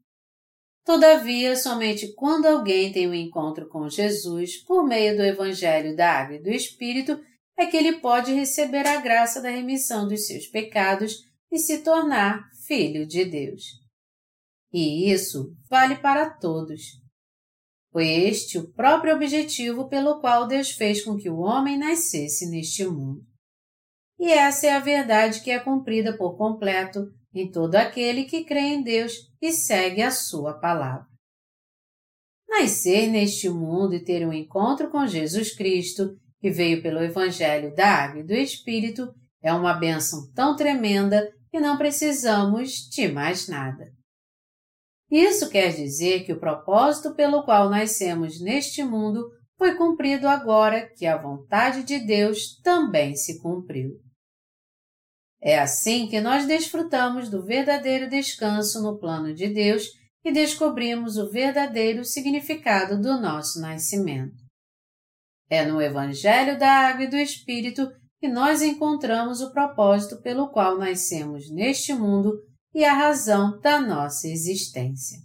Todavia, 0.85 1.55
somente 1.55 2.13
quando 2.15 2.47
alguém 2.47 2.91
tem 2.91 3.09
um 3.09 3.15
encontro 3.15 3.69
com 3.69 3.89
Jesus 3.89 4.57
por 4.65 4.83
meio 4.83 5.17
do 5.17 5.23
Evangelho 5.23 5.95
da 5.95 6.19
Água 6.19 6.35
e 6.35 6.43
do 6.43 6.51
Espírito 6.51 7.17
é 7.57 7.67
que 7.67 7.77
ele 7.77 8.01
pode 8.01 8.33
receber 8.33 8.87
a 8.87 9.01
graça 9.01 9.41
da 9.41 9.49
remissão 9.49 10.07
dos 10.07 10.27
seus 10.27 10.47
pecados 10.47 11.25
e 11.51 11.59
se 11.59 11.79
tornar 11.79 12.51
filho 12.67 13.07
de 13.07 13.25
Deus. 13.25 13.63
E 14.73 15.11
isso 15.11 15.57
vale 15.71 15.97
para 15.97 16.29
todos. 16.29 16.83
Foi 17.91 18.07
este 18.09 18.59
o 18.59 18.71
próprio 18.73 19.15
objetivo 19.15 19.89
pelo 19.89 20.21
qual 20.21 20.47
Deus 20.47 20.71
fez 20.71 21.03
com 21.03 21.17
que 21.17 21.31
o 21.31 21.39
homem 21.39 21.79
nascesse 21.79 22.51
neste 22.51 22.85
mundo. 22.85 23.25
E 24.19 24.31
essa 24.31 24.67
é 24.67 24.73
a 24.73 24.81
verdade 24.81 25.43
que 25.43 25.51
é 25.51 25.59
cumprida 25.59 26.17
por 26.17 26.37
completo 26.37 27.07
em 27.33 27.51
todo 27.51 27.75
aquele 27.75 28.25
que 28.25 28.45
crê 28.45 28.61
em 28.61 28.83
Deus 28.83 29.13
e 29.41 29.53
segue 29.53 30.03
a 30.03 30.11
sua 30.11 30.55
palavra. 30.55 31.07
Nascer 32.49 33.09
neste 33.09 33.49
mundo 33.49 33.95
e 33.95 34.05
ter 34.05 34.27
um 34.27 34.33
encontro 34.33 34.91
com 34.91 35.07
Jesus 35.07 35.55
Cristo, 35.55 36.19
que 36.41 36.51
veio 36.51 36.83
pelo 36.83 37.03
Evangelho 37.03 37.75
da 37.75 37.89
Água 37.89 38.21
e 38.21 38.27
do 38.27 38.35
Espírito, 38.35 39.13
é 39.43 39.53
uma 39.53 39.75
bênção 39.75 40.31
tão 40.35 40.57
tremenda 40.57 41.31
que 41.51 41.61
não 41.61 41.77
precisamos 41.77 42.89
de 42.91 43.09
mais 43.09 43.49
nada. 43.49 43.85
Isso 45.11 45.49
quer 45.49 45.73
dizer 45.75 46.25
que 46.25 46.33
o 46.33 46.41
propósito 46.41 47.15
pelo 47.15 47.45
qual 47.45 47.71
nascemos 47.71 48.41
neste 48.41 48.83
mundo 48.83 49.25
foi 49.57 49.75
cumprido 49.77 50.29
agora 50.29 50.89
que 50.97 51.07
a 51.07 51.17
vontade 51.17 51.83
de 51.83 51.99
Deus 52.01 52.61
também 52.63 53.15
se 53.15 53.41
cumpriu. 53.41 53.93
É 55.41 55.59
assim 55.59 56.09
que 56.09 56.21
nós 56.21 56.47
desfrutamos 56.47 57.29
do 57.31 57.45
verdadeiro 57.45 58.09
descanso 58.09 58.83
no 58.83 58.99
plano 58.99 59.33
de 59.33 59.49
Deus 59.49 59.85
e 60.25 60.33
descobrimos 60.33 61.17
o 61.17 61.31
verdadeiro 61.31 62.05
significado 62.05 63.01
do 63.01 63.21
nosso 63.21 63.61
nascimento. 63.61 64.46
É 65.49 65.65
no 65.65 65.81
Evangelho 65.81 66.59
da 66.59 66.69
Água 66.89 67.05
e 67.05 67.11
do 67.11 67.17
Espírito 67.17 67.89
que 68.19 68.29
nós 68.29 68.63
encontramos 68.63 69.41
o 69.41 69.53
propósito 69.53 70.21
pelo 70.23 70.51
qual 70.51 70.77
nascemos 70.79 71.51
neste 71.51 71.93
mundo 71.93 72.43
e 72.75 72.85
a 72.85 72.93
razão 72.93 73.59
da 73.61 73.81
nossa 73.81 74.27
existência. 74.29 75.19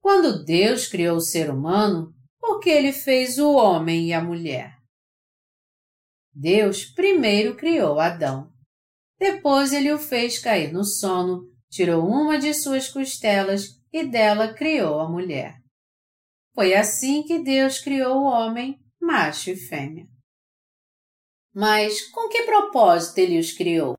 Quando 0.00 0.44
Deus 0.44 0.86
criou 0.86 1.16
o 1.16 1.20
ser 1.20 1.50
humano, 1.50 2.14
por 2.40 2.60
que 2.60 2.70
ele 2.70 2.92
fez 2.92 3.38
o 3.38 3.52
homem 3.52 4.06
e 4.06 4.12
a 4.12 4.22
mulher? 4.22 4.76
Deus 6.32 6.84
primeiro 6.84 7.56
criou 7.56 7.98
Adão. 7.98 8.52
Depois 9.18 9.72
ele 9.72 9.92
o 9.92 9.98
fez 9.98 10.38
cair 10.38 10.72
no 10.72 10.84
sono, 10.84 11.42
tirou 11.70 12.06
uma 12.06 12.38
de 12.38 12.54
suas 12.54 12.88
costelas 12.88 13.80
e 13.92 14.06
dela 14.06 14.54
criou 14.54 15.00
a 15.00 15.08
mulher. 15.08 15.65
Foi 16.56 16.72
assim 16.72 17.22
que 17.22 17.38
Deus 17.38 17.78
criou 17.78 18.16
o 18.16 18.24
homem, 18.24 18.80
macho 18.98 19.50
e 19.50 19.56
fêmea. 19.56 20.06
Mas 21.54 22.00
com 22.08 22.30
que 22.30 22.44
propósito 22.44 23.18
ele 23.18 23.38
os 23.38 23.52
criou? 23.52 23.94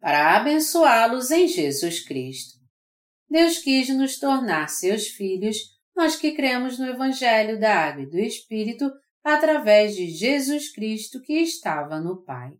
Para 0.00 0.36
abençoá-los 0.36 1.30
em 1.30 1.46
Jesus 1.46 2.04
Cristo. 2.04 2.58
Deus 3.30 3.58
quis 3.58 3.88
nos 3.90 4.18
tornar 4.18 4.68
seus 4.68 5.06
filhos, 5.06 5.56
nós 5.94 6.16
que 6.16 6.32
cremos 6.32 6.76
no 6.76 6.86
Evangelho 6.86 7.58
da 7.60 7.72
Água 7.72 8.02
e 8.02 8.10
do 8.10 8.18
Espírito, 8.18 8.90
através 9.22 9.94
de 9.94 10.08
Jesus 10.08 10.72
Cristo 10.72 11.22
que 11.22 11.34
estava 11.34 12.00
no 12.00 12.24
Pai. 12.24 12.50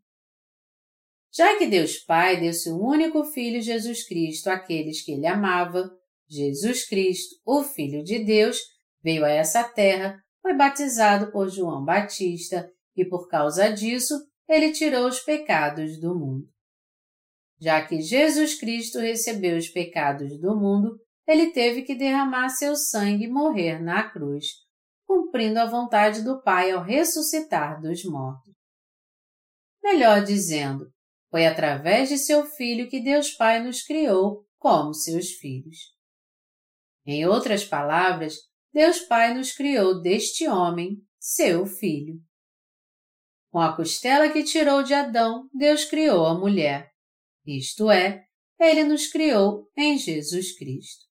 Já 1.32 1.58
que 1.58 1.66
Deus 1.66 1.98
Pai 1.98 2.40
deu 2.40 2.52
seu 2.52 2.76
único 2.76 3.24
Filho 3.24 3.60
Jesus 3.60 4.06
Cristo 4.06 4.50
àqueles 4.50 5.02
que 5.02 5.10
Ele 5.10 5.26
amava, 5.26 5.90
Jesus 6.28 6.86
Cristo, 6.86 7.34
o 7.44 7.64
Filho 7.64 8.04
de 8.04 8.20
Deus, 8.20 8.73
veio 9.04 9.25
a 9.25 9.28
essa 9.28 9.62
terra, 9.62 10.18
foi 10.40 10.54
batizado 10.54 11.30
por 11.30 11.50
João 11.50 11.84
Batista 11.84 12.68
e 12.96 13.04
por 13.04 13.28
causa 13.28 13.70
disso 13.70 14.14
ele 14.49 14.73
tirou 14.73 15.06
os 15.06 15.20
pecados 15.20 16.00
do 16.00 16.18
mundo. 16.18 16.49
Já 17.61 17.87
que 17.87 18.00
Jesus 18.00 18.58
Cristo 18.58 18.99
recebeu 18.99 19.56
os 19.56 19.68
pecados 19.68 20.40
do 20.40 20.56
mundo, 20.56 20.99
ele 21.26 21.52
teve 21.52 21.82
que 21.82 21.94
derramar 21.94 22.49
seu 22.49 22.75
sangue 22.75 23.25
e 23.25 23.30
morrer 23.30 23.80
na 23.80 24.11
cruz, 24.11 24.46
cumprindo 25.06 25.61
a 25.61 25.66
vontade 25.66 26.23
do 26.23 26.42
Pai 26.42 26.70
ao 26.70 26.82
ressuscitar 26.82 27.80
dos 27.80 28.04
mortos. 28.04 28.52
Melhor 29.82 30.23
dizendo, 30.25 30.90
foi 31.30 31.46
através 31.46 32.08
de 32.08 32.18
seu 32.18 32.44
Filho 32.44 32.88
que 32.88 33.02
Deus 33.02 33.30
Pai 33.30 33.62
nos 33.62 33.82
criou 33.82 34.44
como 34.58 34.94
seus 34.94 35.30
filhos. 35.30 35.94
Em 37.06 37.26
outras 37.26 37.64
palavras, 37.64 38.34
Deus 38.74 38.98
Pai 38.98 39.32
nos 39.32 39.52
criou 39.52 40.00
deste 40.02 40.48
homem, 40.48 41.00
seu 41.16 41.64
filho. 41.64 42.20
Com 43.52 43.60
a 43.60 43.76
costela 43.76 44.28
que 44.30 44.42
tirou 44.42 44.82
de 44.82 44.92
Adão, 44.92 45.48
Deus 45.54 45.84
criou 45.84 46.26
a 46.26 46.34
mulher. 46.34 46.90
Isto 47.46 47.88
é, 47.88 48.24
ele 48.58 48.82
nos 48.82 49.06
criou 49.06 49.70
em 49.76 49.96
Jesus 49.96 50.58
Cristo. 50.58 51.04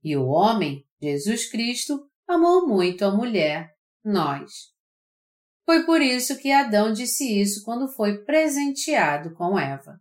E 0.00 0.16
o 0.16 0.26
homem, 0.26 0.86
Jesus 1.02 1.50
Cristo, 1.50 2.08
amou 2.24 2.68
muito 2.68 3.04
a 3.04 3.10
mulher, 3.10 3.74
nós. 4.04 4.72
Foi 5.64 5.84
por 5.84 6.00
isso 6.00 6.38
que 6.38 6.52
Adão 6.52 6.92
disse 6.92 7.40
isso 7.40 7.64
quando 7.64 7.88
foi 7.88 8.22
presenteado 8.22 9.34
com 9.34 9.58
Eva. 9.58 10.00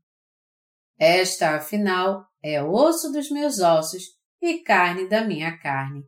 Esta, 0.99 1.55
afinal, 1.55 2.27
é 2.43 2.63
osso 2.63 3.11
dos 3.11 3.31
meus 3.31 3.59
ossos 3.59 4.03
e 4.39 4.59
carne 4.59 5.09
da 5.09 5.25
minha 5.25 5.57
carne. 5.57 6.07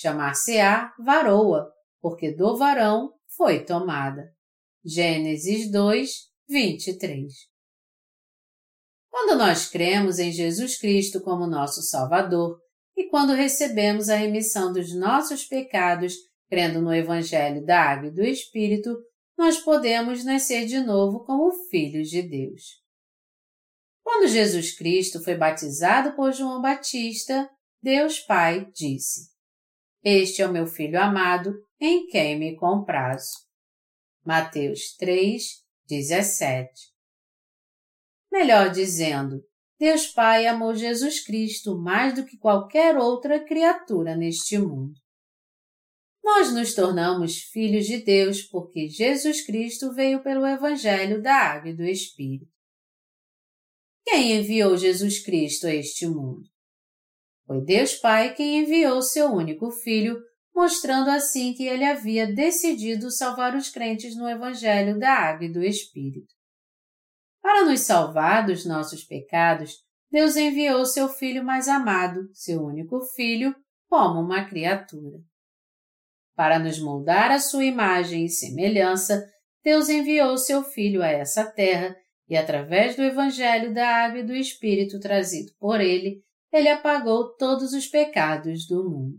Chamar-se-á 0.00 0.94
varoa, 0.98 1.70
porque 2.00 2.34
do 2.34 2.56
varão 2.56 3.12
foi 3.36 3.62
tomada. 3.62 4.32
Gênesis 4.82 5.70
2, 5.70 6.10
23. 6.48 7.30
Quando 9.10 9.36
nós 9.36 9.68
cremos 9.68 10.18
em 10.18 10.32
Jesus 10.32 10.78
Cristo 10.78 11.20
como 11.20 11.46
nosso 11.46 11.82
Salvador 11.82 12.58
e 12.96 13.10
quando 13.10 13.34
recebemos 13.34 14.08
a 14.08 14.16
remissão 14.16 14.72
dos 14.72 14.94
nossos 14.94 15.44
pecados, 15.44 16.14
crendo 16.48 16.80
no 16.80 16.94
Evangelho 16.94 17.62
da 17.66 17.82
Água 17.82 18.08
e 18.08 18.14
do 18.14 18.22
Espírito, 18.22 18.96
nós 19.36 19.58
podemos 19.58 20.24
nascer 20.24 20.64
de 20.64 20.80
novo 20.80 21.26
como 21.26 21.52
filhos 21.68 22.08
de 22.08 22.22
Deus. 22.22 22.80
Quando 24.02 24.28
Jesus 24.28 24.74
Cristo 24.74 25.22
foi 25.22 25.36
batizado 25.36 26.16
por 26.16 26.32
João 26.32 26.62
Batista, 26.62 27.50
Deus 27.82 28.18
Pai 28.18 28.66
disse: 28.72 29.29
Este 30.02 30.40
é 30.40 30.46
o 30.46 30.52
meu 30.52 30.66
filho 30.66 31.00
amado, 31.00 31.54
em 31.78 32.06
quem 32.06 32.38
me 32.38 32.56
comprazo. 32.56 33.32
Mateus 34.24 34.96
3, 34.96 35.42
17. 35.86 36.70
Melhor 38.32 38.70
dizendo, 38.70 39.42
Deus 39.78 40.06
Pai 40.06 40.46
amou 40.46 40.74
Jesus 40.74 41.24
Cristo 41.24 41.78
mais 41.78 42.14
do 42.14 42.24
que 42.24 42.38
qualquer 42.38 42.96
outra 42.96 43.44
criatura 43.44 44.16
neste 44.16 44.58
mundo. 44.58 44.94
Nós 46.22 46.52
nos 46.52 46.74
tornamos 46.74 47.38
filhos 47.44 47.86
de 47.86 47.98
Deus 48.02 48.42
porque 48.42 48.88
Jesus 48.88 49.44
Cristo 49.44 49.92
veio 49.92 50.22
pelo 50.22 50.46
Evangelho 50.46 51.22
da 51.22 51.34
Água 51.34 51.70
e 51.70 51.76
do 51.76 51.84
Espírito. 51.84 52.52
Quem 54.04 54.32
enviou 54.36 54.76
Jesus 54.76 55.22
Cristo 55.22 55.66
a 55.66 55.74
este 55.74 56.06
mundo? 56.06 56.49
Foi 57.50 57.60
Deus 57.60 57.96
Pai 57.96 58.32
quem 58.32 58.60
enviou 58.60 59.02
seu 59.02 59.26
único 59.32 59.72
Filho 59.72 60.22
mostrando 60.54 61.10
assim 61.10 61.52
que 61.52 61.66
ele 61.66 61.84
havia 61.84 62.32
decidido 62.32 63.10
salvar 63.10 63.56
os 63.56 63.68
crentes 63.68 64.16
no 64.16 64.28
Evangelho 64.28 65.00
da 65.00 65.10
Água 65.10 65.46
e 65.46 65.52
do 65.52 65.60
Espírito. 65.60 66.32
Para 67.42 67.64
nos 67.64 67.80
salvar 67.80 68.46
dos 68.46 68.64
nossos 68.64 69.02
pecados, 69.02 69.78
Deus 70.12 70.36
enviou 70.36 70.86
seu 70.86 71.08
Filho 71.08 71.42
mais 71.42 71.66
amado, 71.66 72.20
seu 72.32 72.62
único 72.62 73.00
Filho, 73.16 73.52
como 73.88 74.20
uma 74.20 74.44
criatura. 74.44 75.18
Para 76.36 76.56
nos 76.56 76.78
moldar 76.78 77.32
à 77.32 77.40
sua 77.40 77.64
imagem 77.64 78.26
e 78.26 78.30
semelhança, 78.30 79.28
Deus 79.64 79.88
enviou 79.88 80.38
seu 80.38 80.62
Filho 80.62 81.02
a 81.02 81.08
essa 81.08 81.50
terra 81.50 81.96
e, 82.28 82.36
através 82.36 82.94
do 82.94 83.02
Evangelho 83.02 83.74
da 83.74 83.88
Água 84.04 84.20
e 84.20 84.24
do 84.24 84.36
Espírito 84.36 85.00
trazido 85.00 85.50
por 85.58 85.80
ele, 85.80 86.22
ele 86.52 86.68
apagou 86.68 87.34
todos 87.36 87.72
os 87.72 87.86
pecados 87.86 88.66
do 88.66 88.88
mundo. 88.88 89.18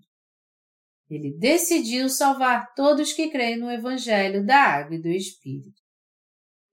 Ele 1.09 1.37
decidiu 1.37 2.09
salvar 2.09 2.73
todos 2.73 3.13
que 3.13 3.29
creem 3.29 3.57
no 3.57 3.69
Evangelho 3.69 4.45
da 4.45 4.57
Água 4.57 4.95
e 4.95 5.01
do 5.01 5.09
Espírito. 5.09 5.81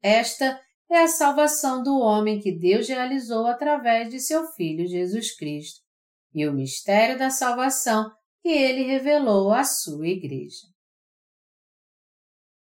Esta 0.00 0.60
é 0.90 1.00
a 1.00 1.08
salvação 1.08 1.82
do 1.82 1.98
homem 1.98 2.40
que 2.40 2.52
Deus 2.52 2.88
realizou 2.88 3.46
através 3.46 4.10
de 4.10 4.20
seu 4.20 4.46
Filho 4.52 4.86
Jesus 4.86 5.36
Cristo 5.36 5.80
e 6.34 6.46
o 6.46 6.52
mistério 6.52 7.18
da 7.18 7.30
salvação 7.30 8.10
que 8.42 8.48
ele 8.48 8.84
revelou 8.84 9.52
à 9.52 9.64
sua 9.64 10.06
Igreja. 10.06 10.66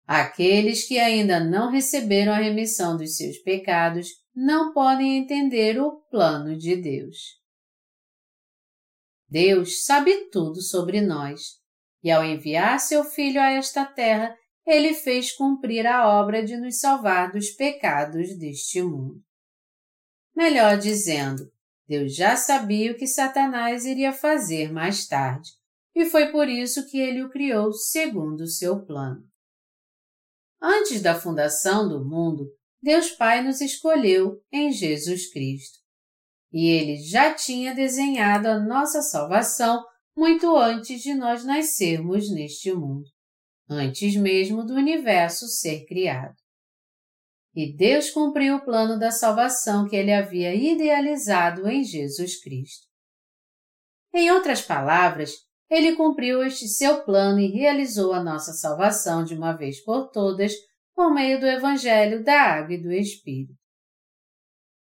Aqueles 0.06 0.86
que 0.86 0.98
ainda 0.98 1.40
não 1.40 1.70
receberam 1.70 2.32
a 2.32 2.36
remissão 2.36 2.96
dos 2.96 3.16
seus 3.16 3.38
pecados 3.38 4.08
não 4.34 4.74
podem 4.74 5.16
entender 5.16 5.80
o 5.80 6.02
plano 6.10 6.58
de 6.58 6.76
Deus. 6.76 7.42
Deus 9.34 9.84
sabe 9.84 10.30
tudo 10.30 10.62
sobre 10.62 11.00
nós, 11.00 11.58
e 12.04 12.08
ao 12.08 12.24
enviar 12.24 12.78
seu 12.78 13.02
Filho 13.02 13.40
a 13.40 13.50
esta 13.50 13.84
terra, 13.84 14.32
ele 14.64 14.94
fez 14.94 15.32
cumprir 15.32 15.88
a 15.88 16.08
obra 16.20 16.44
de 16.44 16.56
nos 16.56 16.78
salvar 16.78 17.32
dos 17.32 17.50
pecados 17.50 18.38
deste 18.38 18.80
mundo. 18.80 19.20
Melhor 20.36 20.78
dizendo, 20.78 21.50
Deus 21.84 22.14
já 22.14 22.36
sabia 22.36 22.92
o 22.92 22.96
que 22.96 23.08
Satanás 23.08 23.84
iria 23.84 24.12
fazer 24.12 24.72
mais 24.72 25.04
tarde, 25.08 25.50
e 25.96 26.04
foi 26.04 26.30
por 26.30 26.48
isso 26.48 26.88
que 26.88 27.00
ele 27.00 27.24
o 27.24 27.28
criou 27.28 27.72
segundo 27.72 28.42
o 28.42 28.48
seu 28.48 28.86
plano. 28.86 29.28
Antes 30.62 31.02
da 31.02 31.18
fundação 31.18 31.88
do 31.88 32.04
mundo, 32.04 32.48
Deus 32.80 33.10
Pai 33.10 33.42
nos 33.42 33.60
escolheu 33.60 34.40
em 34.52 34.70
Jesus 34.70 35.28
Cristo 35.32 35.83
e 36.54 36.68
ele 36.68 36.96
já 37.02 37.34
tinha 37.34 37.74
desenhado 37.74 38.46
a 38.46 38.60
nossa 38.60 39.02
salvação 39.02 39.84
muito 40.16 40.56
antes 40.56 41.02
de 41.02 41.12
nós 41.12 41.44
nascermos 41.44 42.30
neste 42.32 42.72
mundo, 42.72 43.10
antes 43.68 44.14
mesmo 44.14 44.64
do 44.64 44.74
universo 44.74 45.48
ser 45.48 45.84
criado. 45.84 46.36
E 47.56 47.76
Deus 47.76 48.08
cumpriu 48.10 48.54
o 48.54 48.64
plano 48.64 48.96
da 48.96 49.10
salvação 49.10 49.88
que 49.88 49.96
ele 49.96 50.12
havia 50.12 50.54
idealizado 50.54 51.68
em 51.68 51.82
Jesus 51.82 52.40
Cristo. 52.40 52.86
Em 54.14 54.30
outras 54.30 54.62
palavras, 54.62 55.32
ele 55.68 55.96
cumpriu 55.96 56.44
este 56.44 56.68
seu 56.68 57.02
plano 57.02 57.40
e 57.40 57.50
realizou 57.50 58.12
a 58.12 58.22
nossa 58.22 58.52
salvação 58.52 59.24
de 59.24 59.34
uma 59.34 59.56
vez 59.56 59.82
por 59.82 60.08
todas 60.10 60.52
por 60.94 61.12
meio 61.12 61.40
do 61.40 61.46
Evangelho 61.46 62.22
da 62.22 62.40
Água 62.40 62.74
e 62.74 62.80
do 62.80 62.92
Espírito. 62.92 63.63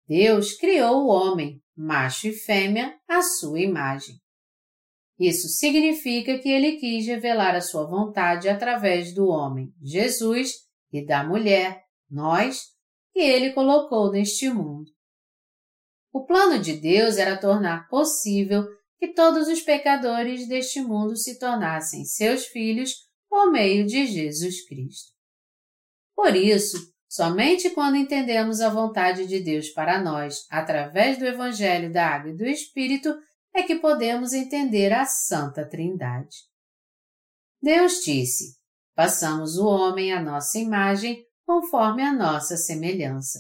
Deus 0.10 0.54
criou 0.54 1.04
o 1.04 1.08
homem, 1.08 1.62
macho 1.78 2.30
e 2.30 2.34
fêmea, 2.34 3.00
à 3.08 3.22
sua 3.22 3.60
imagem. 3.60 4.16
Isso 5.20 5.48
significa 5.50 6.40
que 6.40 6.50
ele 6.50 6.78
quis 6.78 7.06
revelar 7.06 7.56
a 7.56 7.62
sua 7.62 7.86
vontade 7.86 8.50
através 8.50 9.14
do 9.14 9.28
homem, 9.28 9.72
Jesus, 9.80 10.68
e 10.92 11.06
da 11.06 11.24
mulher, 11.24 11.84
nós, 12.10 12.70
que 13.14 13.20
ele 13.20 13.54
colocou 13.54 14.12
neste 14.12 14.50
mundo. 14.50 14.90
O 16.12 16.26
plano 16.26 16.58
de 16.58 16.74
Deus 16.74 17.18
era 17.18 17.40
tornar 17.40 17.88
possível 17.88 18.66
que 18.98 19.14
todos 19.14 19.48
os 19.48 19.62
pecadores 19.62 20.48
deste 20.48 20.82
mundo 20.82 21.16
se 21.16 21.38
tornassem 21.38 22.04
seus 22.04 22.48
filhos 22.48 22.96
por 23.30 23.52
meio 23.52 23.86
de 23.86 24.08
Jesus 24.08 24.66
Cristo. 24.68 25.14
Por 26.16 26.36
isso, 26.36 26.92
Somente 27.10 27.72
quando 27.72 27.98
entendemos 27.98 28.62
a 28.62 28.70
vontade 28.70 29.26
de 29.26 29.40
Deus 29.40 29.70
para 29.70 30.00
nós 30.00 30.46
através 30.48 31.18
do 31.18 31.26
Evangelho 31.26 31.92
da 31.92 32.08
Água 32.08 32.30
e 32.30 32.38
do 32.38 32.46
Espírito 32.46 33.18
é 33.52 33.64
que 33.64 33.78
podemos 33.78 34.32
entender 34.32 34.94
a 34.94 35.06
Santa 35.08 35.68
Trindade. 35.68 36.38
Deus 37.60 38.02
disse: 38.06 38.60
Passamos 38.94 39.58
o 39.58 39.66
homem 39.66 40.14
à 40.14 40.22
nossa 40.22 40.60
imagem, 40.60 41.26
conforme 41.48 42.04
a 42.04 42.14
nossa 42.14 42.56
semelhança. 42.56 43.40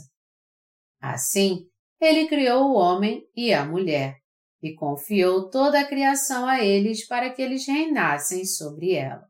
Assim, 0.99 1.67
ele 2.01 2.27
criou 2.27 2.71
o 2.71 2.73
homem 2.73 3.23
e 3.35 3.53
a 3.53 3.63
mulher, 3.63 4.17
e 4.63 4.73
confiou 4.73 5.47
toda 5.47 5.79
a 5.79 5.87
criação 5.87 6.47
a 6.47 6.63
eles 6.63 7.05
para 7.05 7.29
que 7.29 7.39
eles 7.39 7.67
reinassem 7.67 8.45
sobre 8.45 8.93
ela. 8.93 9.28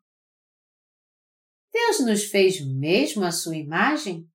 Deus 1.72 2.00
nos 2.00 2.26
fez 2.26 2.60
mesmo 2.66 3.24
a 3.24 3.32
sua 3.32 3.56
imagem? 3.56 4.26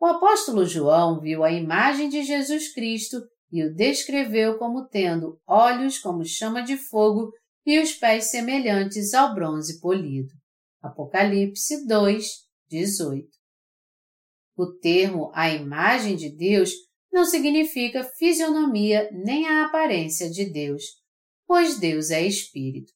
O 0.00 0.06
apóstolo 0.06 0.64
João 0.64 1.20
viu 1.20 1.44
a 1.44 1.52
imagem 1.52 2.08
de 2.08 2.22
Jesus 2.22 2.72
Cristo 2.72 3.20
e 3.52 3.62
o 3.64 3.74
descreveu 3.74 4.58
como 4.58 4.88
tendo 4.88 5.38
olhos 5.46 5.98
como 5.98 6.24
chama 6.24 6.62
de 6.62 6.76
fogo 6.76 7.30
e 7.66 7.78
os 7.78 7.92
pés 7.92 8.30
semelhantes 8.30 9.12
ao 9.12 9.34
bronze 9.34 9.80
polido. 9.80 10.30
Apocalipse 10.82 11.86
2, 11.86 12.24
18. 12.70 13.28
O 14.56 14.66
termo 14.78 15.30
a 15.34 15.50
imagem 15.50 16.16
de 16.16 16.34
Deus 16.34 16.70
não 17.12 17.24
significa 17.24 18.04
fisionomia 18.18 19.10
nem 19.12 19.46
a 19.46 19.66
aparência 19.66 20.30
de 20.30 20.50
Deus, 20.50 20.82
pois 21.46 21.78
Deus 21.78 22.10
é 22.10 22.22
Espírito. 22.22 22.92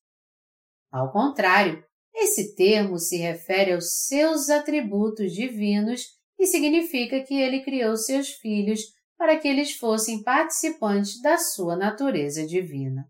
Ao 0.91 1.13
contrário, 1.13 1.85
esse 2.14 2.55
termo 2.55 2.98
se 2.98 3.16
refere 3.16 3.72
aos 3.72 4.07
seus 4.07 4.48
atributos 4.48 5.33
divinos 5.33 6.07
e 6.38 6.46
significa 6.46 7.20
que 7.22 7.35
ele 7.35 7.62
criou 7.62 7.96
seus 7.96 8.29
filhos 8.29 8.81
para 9.18 9.38
que 9.38 9.48
eles 9.48 9.72
fossem 9.72 10.22
participantes 10.22 11.20
da 11.20 11.38
sua 11.38 11.77
natureza 11.77 12.46
divina. 12.46 13.09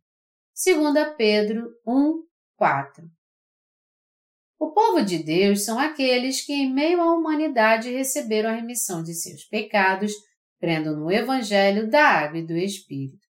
2 0.54 1.16
Pedro 1.16 1.70
1, 1.86 2.22
4 2.56 3.10
O 4.58 4.72
povo 4.72 5.02
de 5.02 5.22
Deus 5.22 5.64
são 5.64 5.78
aqueles 5.78 6.44
que, 6.44 6.52
em 6.52 6.72
meio 6.72 7.00
à 7.00 7.12
humanidade, 7.12 7.90
receberam 7.90 8.50
a 8.50 8.54
remissão 8.54 9.02
de 9.02 9.14
seus 9.14 9.44
pecados, 9.44 10.12
crendo 10.60 10.96
no 10.96 11.10
Evangelho 11.10 11.90
da 11.90 12.06
Água 12.06 12.38
e 12.38 12.46
do 12.46 12.56
Espírito. 12.56 13.26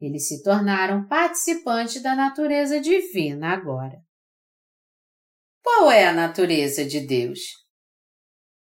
Eles 0.00 0.28
se 0.28 0.42
tornaram 0.42 1.06
participantes 1.06 2.02
da 2.02 2.16
natureza 2.16 2.80
divina 2.80 3.52
agora. 3.52 4.07
Qual 5.62 5.90
é 5.90 6.06
a 6.06 6.12
natureza 6.12 6.84
de 6.84 7.00
Deus? 7.00 7.40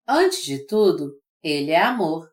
Antes 0.08 0.44
de 0.44 0.66
tudo, 0.66 1.20
Ele 1.44 1.72
é 1.72 1.82
amor. 1.82 2.30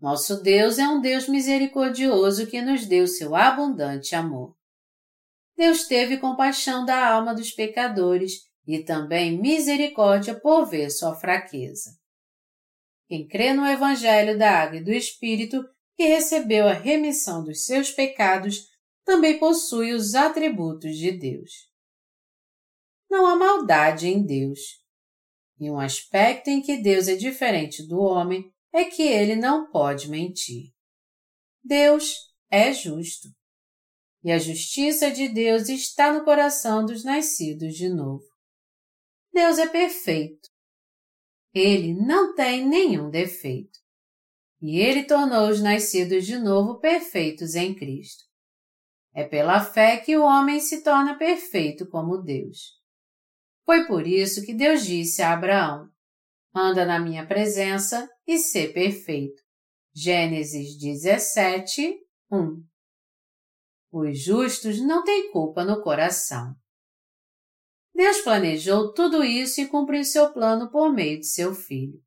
Nosso 0.00 0.42
Deus 0.42 0.78
é 0.78 0.88
um 0.88 1.00
Deus 1.00 1.28
misericordioso 1.28 2.46
que 2.46 2.60
nos 2.60 2.86
deu 2.86 3.06
seu 3.06 3.36
abundante 3.36 4.14
amor. 4.14 4.56
Deus 5.56 5.86
teve 5.86 6.16
compaixão 6.16 6.84
da 6.84 7.08
alma 7.08 7.34
dos 7.34 7.52
pecadores 7.52 8.50
e 8.66 8.82
também 8.82 9.40
misericórdia 9.40 10.34
por 10.34 10.66
ver 10.66 10.90
sua 10.90 11.14
fraqueza. 11.14 11.90
Quem 13.06 13.28
crê 13.28 13.52
no 13.52 13.66
Evangelho 13.66 14.38
da 14.38 14.50
Água 14.50 14.78
e 14.78 14.84
do 14.84 14.90
Espírito, 14.90 15.62
que 15.96 16.04
recebeu 16.04 16.66
a 16.66 16.72
remissão 16.72 17.44
dos 17.44 17.66
seus 17.66 17.90
pecados, 17.90 18.68
também 19.04 19.38
possui 19.38 19.92
os 19.92 20.14
atributos 20.14 20.96
de 20.96 21.12
Deus. 21.12 21.71
Não 23.12 23.26
há 23.26 23.36
maldade 23.36 24.08
em 24.08 24.24
Deus. 24.24 24.82
E 25.60 25.70
um 25.70 25.78
aspecto 25.78 26.48
em 26.48 26.62
que 26.62 26.78
Deus 26.78 27.08
é 27.08 27.14
diferente 27.14 27.86
do 27.86 28.00
homem 28.00 28.50
é 28.72 28.86
que 28.86 29.02
ele 29.02 29.36
não 29.36 29.70
pode 29.70 30.08
mentir. 30.08 30.72
Deus 31.62 32.16
é 32.50 32.72
justo. 32.72 33.28
E 34.24 34.32
a 34.32 34.38
justiça 34.38 35.10
de 35.10 35.28
Deus 35.28 35.68
está 35.68 36.10
no 36.10 36.24
coração 36.24 36.86
dos 36.86 37.04
nascidos 37.04 37.74
de 37.74 37.90
novo. 37.90 38.24
Deus 39.30 39.58
é 39.58 39.66
perfeito. 39.68 40.48
Ele 41.52 41.92
não 41.92 42.34
tem 42.34 42.66
nenhum 42.66 43.10
defeito. 43.10 43.78
E 44.58 44.78
ele 44.78 45.04
tornou 45.04 45.50
os 45.50 45.60
nascidos 45.60 46.24
de 46.24 46.38
novo 46.38 46.80
perfeitos 46.80 47.56
em 47.56 47.74
Cristo. 47.74 48.24
É 49.12 49.22
pela 49.22 49.62
fé 49.62 49.98
que 49.98 50.16
o 50.16 50.24
homem 50.24 50.58
se 50.60 50.82
torna 50.82 51.18
perfeito 51.18 51.86
como 51.86 52.16
Deus. 52.16 52.80
Foi 53.64 53.86
por 53.86 54.06
isso 54.06 54.44
que 54.44 54.54
Deus 54.54 54.84
disse 54.84 55.22
a 55.22 55.32
Abraão: 55.32 55.88
anda 56.54 56.84
na 56.84 56.98
minha 56.98 57.26
presença 57.26 58.08
e 58.26 58.38
ser 58.38 58.72
perfeito. 58.72 59.42
Gênesis 59.94 60.78
17, 60.78 61.94
1. 62.30 62.64
Os 63.92 64.22
justos 64.22 64.80
não 64.80 65.04
têm 65.04 65.30
culpa 65.30 65.64
no 65.64 65.82
coração. 65.82 66.54
Deus 67.94 68.22
planejou 68.22 68.92
tudo 68.94 69.22
isso 69.22 69.60
e 69.60 69.68
cumpriu 69.68 70.02
seu 70.02 70.32
plano 70.32 70.70
por 70.70 70.90
meio 70.90 71.20
de 71.20 71.26
seu 71.26 71.54
Filho. 71.54 72.00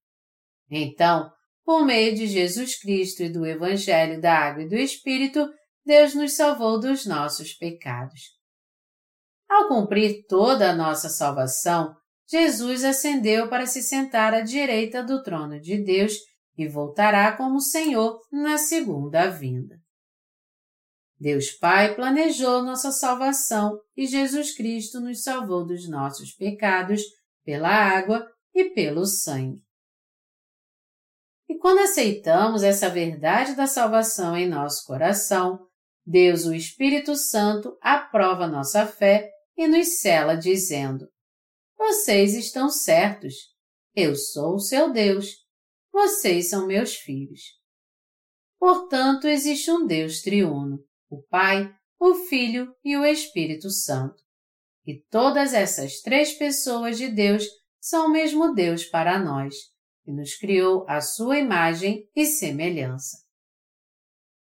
Então, 0.69 1.31
por 1.63 1.85
meio 1.85 2.15
de 2.15 2.25
Jesus 2.25 2.79
Cristo 2.79 3.21
e 3.21 3.29
do 3.29 3.45
Evangelho 3.45 4.19
da 4.19 4.33
Água 4.33 4.63
e 4.63 4.67
do 4.67 4.75
Espírito, 4.75 5.47
Deus 5.85 6.15
nos 6.15 6.33
salvou 6.33 6.79
dos 6.79 7.05
nossos 7.05 7.53
pecados. 7.53 8.34
Ao 9.49 9.67
cumprir 9.67 10.25
toda 10.27 10.71
a 10.71 10.75
nossa 10.75 11.09
salvação, 11.09 11.95
Jesus 12.27 12.83
ascendeu 12.83 13.47
para 13.49 13.65
se 13.65 13.81
sentar 13.83 14.33
à 14.33 14.41
direita 14.41 15.03
do 15.03 15.21
trono 15.21 15.59
de 15.59 15.83
Deus 15.83 16.13
e 16.57 16.67
voltará 16.67 17.35
como 17.35 17.59
Senhor 17.59 18.19
na 18.31 18.57
segunda 18.57 19.29
vinda. 19.29 19.75
Deus 21.19 21.51
Pai 21.51 21.95
planejou 21.95 22.63
nossa 22.63 22.91
salvação 22.91 23.79
e 23.95 24.05
Jesus 24.05 24.55
Cristo 24.55 24.99
nos 24.99 25.23
salvou 25.23 25.65
dos 25.65 25.87
nossos 25.89 26.33
pecados 26.33 27.01
pela 27.43 27.69
água 27.69 28.27
e 28.53 28.65
pelo 28.71 29.05
sangue. 29.05 29.61
E 31.47 31.57
quando 31.57 31.79
aceitamos 31.79 32.63
essa 32.63 32.89
verdade 32.89 33.55
da 33.55 33.67
salvação 33.67 34.35
em 34.35 34.49
nosso 34.49 34.85
coração, 34.85 35.59
Deus, 36.05 36.45
o 36.45 36.53
Espírito 36.53 37.15
Santo, 37.15 37.77
aprova 37.81 38.47
nossa 38.47 38.85
fé 38.85 39.31
e 39.57 39.67
nos 39.67 39.99
cela 39.99 40.35
dizendo: 40.35 41.07
vocês 41.77 42.33
estão 42.33 42.69
certos. 42.69 43.33
Eu 43.93 44.15
sou 44.15 44.55
o 44.55 44.59
seu 44.59 44.91
Deus. 44.91 45.35
Vocês 45.91 46.49
são 46.49 46.65
meus 46.65 46.95
filhos. 46.95 47.41
Portanto, 48.57 49.27
existe 49.27 49.69
um 49.69 49.85
Deus 49.85 50.21
triuno, 50.21 50.83
o 51.09 51.21
Pai, 51.23 51.71
o 51.99 52.15
Filho 52.15 52.73
e 52.83 52.97
o 52.97 53.05
Espírito 53.05 53.69
Santo. 53.69 54.23
E 54.85 55.01
todas 55.09 55.53
essas 55.53 56.01
três 56.01 56.33
pessoas 56.33 56.97
de 56.97 57.07
Deus 57.07 57.45
são 57.79 58.07
o 58.07 58.11
mesmo 58.11 58.53
Deus 58.53 58.85
para 58.85 59.19
nós, 59.19 59.55
que 60.03 60.11
nos 60.11 60.35
criou 60.35 60.85
à 60.87 61.01
sua 61.01 61.37
imagem 61.37 62.09
e 62.15 62.25
semelhança. 62.25 63.17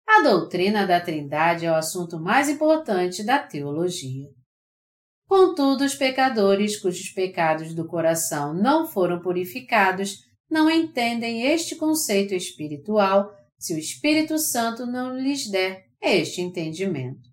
A 0.07 0.23
doutrina 0.23 0.87
da 0.87 0.99
Trindade 0.99 1.65
é 1.65 1.71
o 1.71 1.75
assunto 1.75 2.19
mais 2.19 2.49
importante 2.49 3.23
da 3.23 3.37
teologia. 3.39 4.38
Contudo, 5.29 5.85
os 5.85 5.93
pecadores 5.93 6.75
cujos 6.75 7.11
pecados 7.11 7.75
do 7.75 7.85
coração 7.85 8.51
não 8.51 8.87
foram 8.87 9.21
purificados 9.21 10.25
não 10.49 10.67
entendem 10.67 11.43
este 11.43 11.75
conceito 11.75 12.33
espiritual 12.33 13.31
se 13.55 13.75
o 13.75 13.77
Espírito 13.77 14.39
Santo 14.39 14.87
não 14.87 15.15
lhes 15.15 15.47
der 15.47 15.85
este 16.01 16.41
entendimento. 16.41 17.29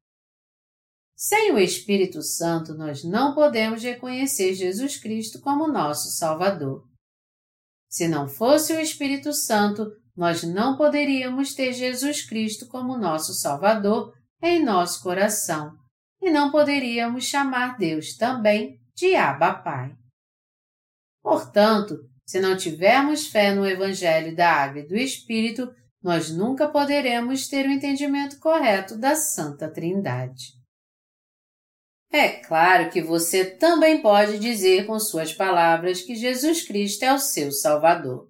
Sem 1.17 1.53
o 1.53 1.59
Espírito 1.59 2.21
Santo, 2.23 2.75
nós 2.75 3.03
não 3.03 3.35
podemos 3.35 3.83
reconhecer 3.83 4.53
Jesus 4.53 4.99
Cristo 4.99 5.41
como 5.41 5.67
nosso 5.67 6.11
Salvador. 6.11 6.85
Se 7.89 8.07
não 8.07 8.29
fosse 8.29 8.75
o 8.75 8.81
Espírito 8.81 9.33
Santo, 9.33 9.91
nós 10.15 10.43
não 10.43 10.77
poderíamos 10.77 11.55
ter 11.55 11.73
Jesus 11.73 12.29
Cristo 12.29 12.67
como 12.67 12.99
nosso 12.99 13.33
Salvador 13.33 14.13
em 14.43 14.63
nosso 14.63 15.03
coração 15.03 15.86
e 16.21 16.31
não 16.31 16.51
poderíamos 16.51 17.25
chamar 17.25 17.77
Deus 17.77 18.17
também 18.17 18.81
de 18.95 19.15
Abba 19.15 19.55
Pai. 19.55 19.95
Portanto, 21.23 21.97
se 22.27 22.41
não 22.41 22.57
tivermos 22.57 23.29
fé 23.29 23.55
no 23.55 23.67
Evangelho 23.67 24.35
da 24.35 24.51
Água 24.51 24.81
e 24.81 24.87
do 24.87 24.97
Espírito, 24.97 25.73
nós 26.03 26.31
nunca 26.31 26.69
poderemos 26.69 27.49
ter 27.49 27.67
o 27.67 27.71
entendimento 27.71 28.39
correto 28.39 28.97
da 28.97 29.15
Santa 29.15 29.71
Trindade. 29.71 30.55
É 32.13 32.29
claro 32.29 32.91
que 32.91 33.03
você 33.03 33.45
também 33.45 34.01
pode 34.01 34.39
dizer 34.39 34.87
com 34.87 34.99
suas 34.99 35.33
palavras 35.33 36.01
que 36.01 36.15
Jesus 36.15 36.63
Cristo 36.67 37.03
é 37.03 37.13
o 37.13 37.19
seu 37.19 37.51
Salvador. 37.53 38.29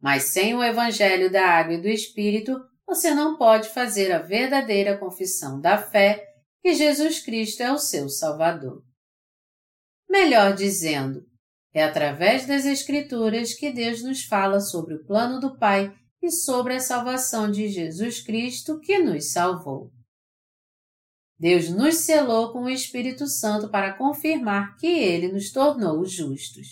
Mas 0.00 0.24
sem 0.24 0.54
o 0.54 0.62
Evangelho 0.62 1.30
da 1.30 1.46
Água 1.46 1.74
e 1.74 1.80
do 1.80 1.88
Espírito, 1.88 2.60
você 2.86 3.14
não 3.14 3.36
pode 3.36 3.68
fazer 3.70 4.12
a 4.12 4.18
verdadeira 4.18 4.98
confissão 4.98 5.60
da 5.60 5.78
fé 5.78 6.31
que 6.62 6.74
Jesus 6.74 7.18
Cristo 7.18 7.60
é 7.60 7.72
o 7.72 7.78
seu 7.78 8.08
Salvador. 8.08 8.84
Melhor 10.08 10.54
dizendo, 10.54 11.26
é 11.74 11.82
através 11.82 12.46
das 12.46 12.64
Escrituras 12.64 13.52
que 13.52 13.72
Deus 13.72 14.02
nos 14.02 14.24
fala 14.24 14.60
sobre 14.60 14.94
o 14.94 15.04
plano 15.04 15.40
do 15.40 15.58
Pai 15.58 15.92
e 16.22 16.30
sobre 16.30 16.74
a 16.74 16.80
salvação 16.80 17.50
de 17.50 17.68
Jesus 17.68 18.22
Cristo 18.22 18.78
que 18.78 18.98
nos 18.98 19.32
salvou. 19.32 19.90
Deus 21.36 21.68
nos 21.70 21.96
selou 21.96 22.52
com 22.52 22.64
o 22.64 22.70
Espírito 22.70 23.26
Santo 23.26 23.68
para 23.68 23.94
confirmar 23.94 24.76
que 24.76 24.86
Ele 24.86 25.32
nos 25.32 25.50
tornou 25.50 26.04
justos. 26.04 26.68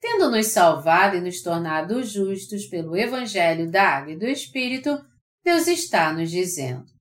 Tendo 0.00 0.30
nos 0.30 0.46
salvado 0.46 1.16
e 1.16 1.20
nos 1.20 1.42
tornado 1.42 2.02
justos 2.02 2.64
pelo 2.66 2.96
Evangelho 2.96 3.70
da 3.70 3.98
Água 3.98 4.12
e 4.12 4.18
do 4.18 4.24
Espírito, 4.24 4.98
Deus 5.44 5.66
está 5.66 6.12
nos 6.12 6.30
dizendo: 6.30 6.91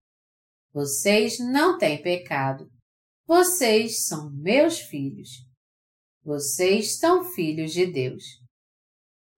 vocês 0.74 1.38
não 1.40 1.78
têm 1.78 2.02
pecado. 2.02 2.70
Vocês 3.28 4.06
são 4.06 4.32
meus 4.32 4.80
filhos. 4.80 5.30
Vocês 6.24 6.98
são 6.98 7.26
filhos 7.34 7.74
de 7.74 7.86
Deus. 7.86 8.24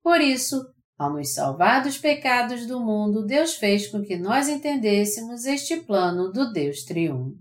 Por 0.04 0.22
isso, 0.22 0.64
ao 0.98 1.14
nos 1.14 1.34
salvar 1.34 1.82
dos 1.82 1.98
pecados 1.98 2.68
do 2.68 2.80
mundo, 2.80 3.26
Deus 3.26 3.56
fez 3.56 3.88
com 3.88 4.02
que 4.02 4.16
nós 4.16 4.48
entendêssemos 4.48 5.46
este 5.46 5.78
plano 5.82 6.32
do 6.32 6.52
Deus 6.52 6.84
triuno. 6.84 7.36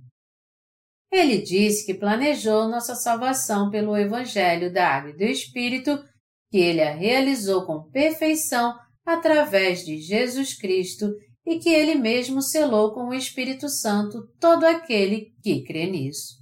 Ele 1.11 1.43
disse 1.43 1.85
que 1.85 1.93
planejou 1.93 2.69
nossa 2.69 2.95
salvação 2.95 3.69
pelo 3.69 3.97
Evangelho 3.97 4.73
da 4.73 4.89
Água 4.89 5.11
e 5.11 5.17
do 5.17 5.25
Espírito, 5.25 6.03
que 6.51 6.57
ele 6.57 6.81
a 6.81 6.95
realizou 6.95 7.67
com 7.67 7.91
perfeição 7.91 8.75
através 9.05 9.85
de 9.85 9.99
Jesus 9.99 10.55
Cristo 10.55 11.13
e 11.45 11.59
que 11.59 11.69
Ele 11.69 11.95
mesmo 11.95 12.41
selou 12.41 12.93
com 12.95 13.09
o 13.09 13.15
Espírito 13.15 13.69
Santo 13.69 14.29
todo 14.39 14.65
aquele 14.65 15.35
que 15.43 15.63
crê 15.65 15.87
nisso. 15.87 16.41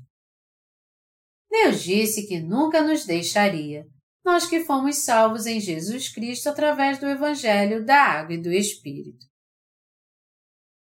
Deus 1.50 1.82
disse 1.82 2.26
que 2.28 2.40
nunca 2.40 2.80
nos 2.82 3.04
deixaria, 3.04 3.84
nós 4.24 4.46
que 4.46 4.64
fomos 4.64 5.04
salvos 5.04 5.46
em 5.46 5.58
Jesus 5.58 6.08
Cristo 6.12 6.48
através 6.48 6.98
do 6.98 7.06
Evangelho 7.06 7.84
da 7.84 8.00
Água 8.00 8.34
e 8.34 8.42
do 8.42 8.52
Espírito. 8.52 9.26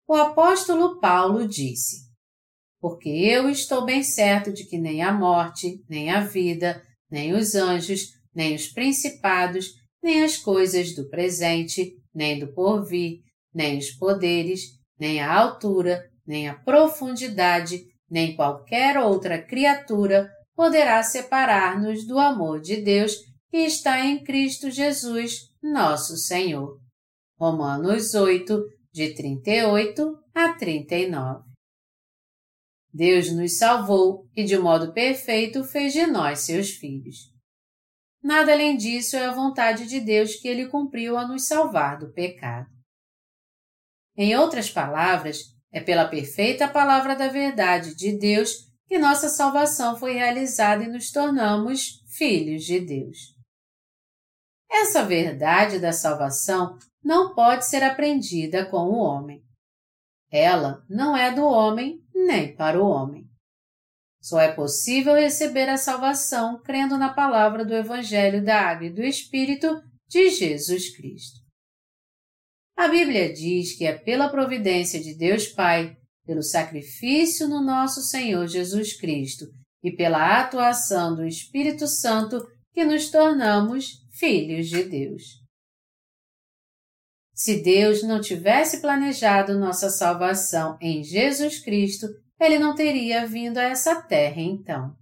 O 0.06 0.14
apóstolo 0.14 0.98
Paulo 0.98 1.46
disse: 1.46 2.08
Porque 2.80 3.08
eu 3.08 3.48
estou 3.48 3.84
bem 3.84 4.02
certo 4.02 4.52
de 4.52 4.64
que 4.64 4.76
nem 4.76 5.02
a 5.02 5.12
morte, 5.12 5.82
nem 5.88 6.10
a 6.10 6.20
vida, 6.20 6.84
nem 7.08 7.32
os 7.32 7.54
anjos, 7.54 8.08
nem 8.34 8.54
os 8.54 8.66
principados, 8.66 9.72
nem 10.02 10.22
as 10.22 10.36
coisas 10.36 10.94
do 10.94 11.08
presente, 11.08 11.96
nem 12.12 12.38
do 12.38 12.52
porvir, 12.52 13.20
nem 13.54 13.78
os 13.78 13.90
poderes, 13.90 14.62
nem 14.98 15.20
a 15.20 15.32
altura, 15.32 16.02
nem 16.26 16.48
a 16.48 16.54
profundidade, 16.54 17.82
nem 18.10 18.34
qualquer 18.34 18.98
outra 18.98 19.40
criatura 19.40 20.30
poderá 20.54 21.02
separar-nos 21.02 22.06
do 22.06 22.18
amor 22.18 22.60
de 22.60 22.82
Deus 22.82 23.16
que 23.50 23.58
está 23.58 24.04
em 24.04 24.22
Cristo 24.22 24.70
Jesus, 24.70 25.48
nosso 25.62 26.16
Senhor. 26.16 26.78
Romanos 27.38 28.14
8, 28.14 28.62
de 28.92 29.14
38 29.14 30.18
a 30.34 30.52
39. 30.54 31.50
Deus 32.92 33.32
nos 33.32 33.56
salvou 33.56 34.28
e, 34.36 34.44
de 34.44 34.58
modo 34.58 34.92
perfeito, 34.92 35.64
fez 35.64 35.92
de 35.92 36.06
nós 36.06 36.40
seus 36.40 36.70
filhos. 36.70 37.30
Nada 38.22 38.52
além 38.52 38.76
disso 38.76 39.16
é 39.16 39.26
a 39.26 39.32
vontade 39.32 39.86
de 39.86 40.00
Deus 40.00 40.34
que 40.36 40.46
ele 40.46 40.68
cumpriu 40.68 41.16
a 41.16 41.26
nos 41.26 41.46
salvar 41.46 41.98
do 41.98 42.12
pecado. 42.12 42.68
Em 44.20 44.36
outras 44.36 44.70
palavras, 44.70 45.44
é 45.72 45.80
pela 45.80 46.06
perfeita 46.06 46.68
palavra 46.68 47.16
da 47.16 47.28
verdade 47.28 47.94
de 47.94 48.18
Deus 48.18 48.70
que 48.86 48.98
nossa 48.98 49.30
salvação 49.30 49.96
foi 49.96 50.12
realizada 50.12 50.84
e 50.84 50.88
nos 50.88 51.10
tornamos 51.10 52.02
filhos 52.18 52.64
de 52.64 52.80
Deus. 52.80 53.16
Essa 54.70 55.06
verdade 55.06 55.78
da 55.78 55.90
salvação 55.90 56.76
não 57.02 57.34
pode 57.34 57.64
ser 57.64 57.82
aprendida 57.82 58.66
com 58.66 58.90
o 58.90 58.98
homem. 58.98 59.42
Ela 60.30 60.84
não 60.86 61.16
é 61.16 61.32
do 61.32 61.46
homem 61.46 62.04
nem 62.14 62.54
para 62.54 62.78
o 62.78 62.86
homem. 62.86 63.24
Só 64.20 64.38
é 64.38 64.52
possível 64.52 65.14
receber 65.14 65.70
a 65.70 65.78
salvação 65.78 66.60
crendo 66.60 66.98
na 66.98 67.08
palavra 67.14 67.64
do 67.64 67.72
Evangelho 67.72 68.44
da 68.44 68.60
Água 68.60 68.88
e 68.88 68.92
do 68.92 69.02
Espírito 69.02 69.80
de 70.06 70.28
Jesus 70.28 70.94
Cristo. 70.94 71.39
A 72.80 72.88
Bíblia 72.88 73.30
diz 73.30 73.76
que 73.76 73.84
é 73.84 73.92
pela 73.92 74.30
providência 74.30 74.98
de 74.98 75.14
Deus 75.14 75.46
Pai, 75.46 75.94
pelo 76.24 76.42
sacrifício 76.42 77.46
no 77.46 77.62
nosso 77.62 78.00
Senhor 78.00 78.46
Jesus 78.46 78.98
Cristo 78.98 79.44
e 79.84 79.94
pela 79.94 80.40
atuação 80.40 81.14
do 81.14 81.26
Espírito 81.26 81.86
Santo 81.86 82.42
que 82.72 82.82
nos 82.82 83.10
tornamos 83.10 83.98
filhos 84.18 84.70
de 84.70 84.82
Deus. 84.84 85.24
Se 87.34 87.62
Deus 87.62 88.02
não 88.02 88.18
tivesse 88.18 88.80
planejado 88.80 89.58
nossa 89.58 89.90
salvação 89.90 90.78
em 90.80 91.04
Jesus 91.04 91.62
Cristo, 91.62 92.06
ele 92.40 92.58
não 92.58 92.74
teria 92.74 93.26
vindo 93.26 93.58
a 93.58 93.64
essa 93.64 94.00
terra 94.00 94.40
então. 94.40 94.94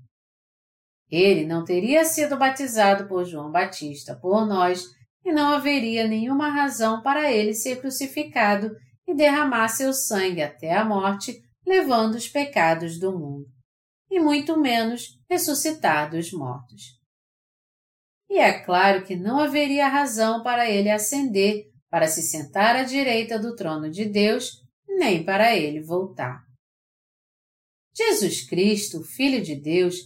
Ele 1.09 1.47
não 1.47 1.64
teria 1.64 2.05
sido 2.05 2.37
batizado 2.37 3.07
por 3.07 3.25
João 3.25 3.53
Batista 3.53 4.19
por 4.21 4.45
nós 4.49 4.98
e 5.29 5.33
não 5.33 5.53
haveria 5.53 6.09
nenhuma 6.09 6.49
razão 6.49 7.03
para 7.03 7.31
ele 7.31 7.53
ser 7.53 7.83
crucificado 7.83 8.75
e 9.07 9.14
derramar 9.14 9.69
seu 9.69 9.93
sangue 9.93 10.41
até 10.41 10.73
a 10.73 10.83
morte, 10.83 11.38
levando 11.67 12.14
os 12.14 12.27
pecados 12.27 12.99
do 12.99 13.12
mundo, 13.12 13.45
e 14.11 14.19
muito 14.19 14.59
menos 14.59 15.21
ressuscitar 15.29 16.11
dos 16.11 16.33
mortos. 16.33 16.99
E 18.31 18.38
é 18.38 18.64
claro 18.64 19.05
que 19.05 19.17
não 19.17 19.38
haveria 19.38 19.87
razão 19.87 20.43
para 20.43 20.71
ele 20.71 20.91
ascender 20.91 21.67
para 21.91 22.09
se 22.09 22.23
sentar 22.23 22.75
à 22.75 22.83
direita 22.83 23.38
do 23.38 23.55
trono 23.55 23.91
de 23.91 24.07
Deus, 24.07 24.62
nem 24.88 25.23
para 25.23 25.55
ele 25.55 25.83
voltar. 25.83 26.43
Jesus 27.95 28.49
Cristo, 28.49 29.03
Filho 29.03 29.43
de 29.43 29.57
Deus, 29.57 29.97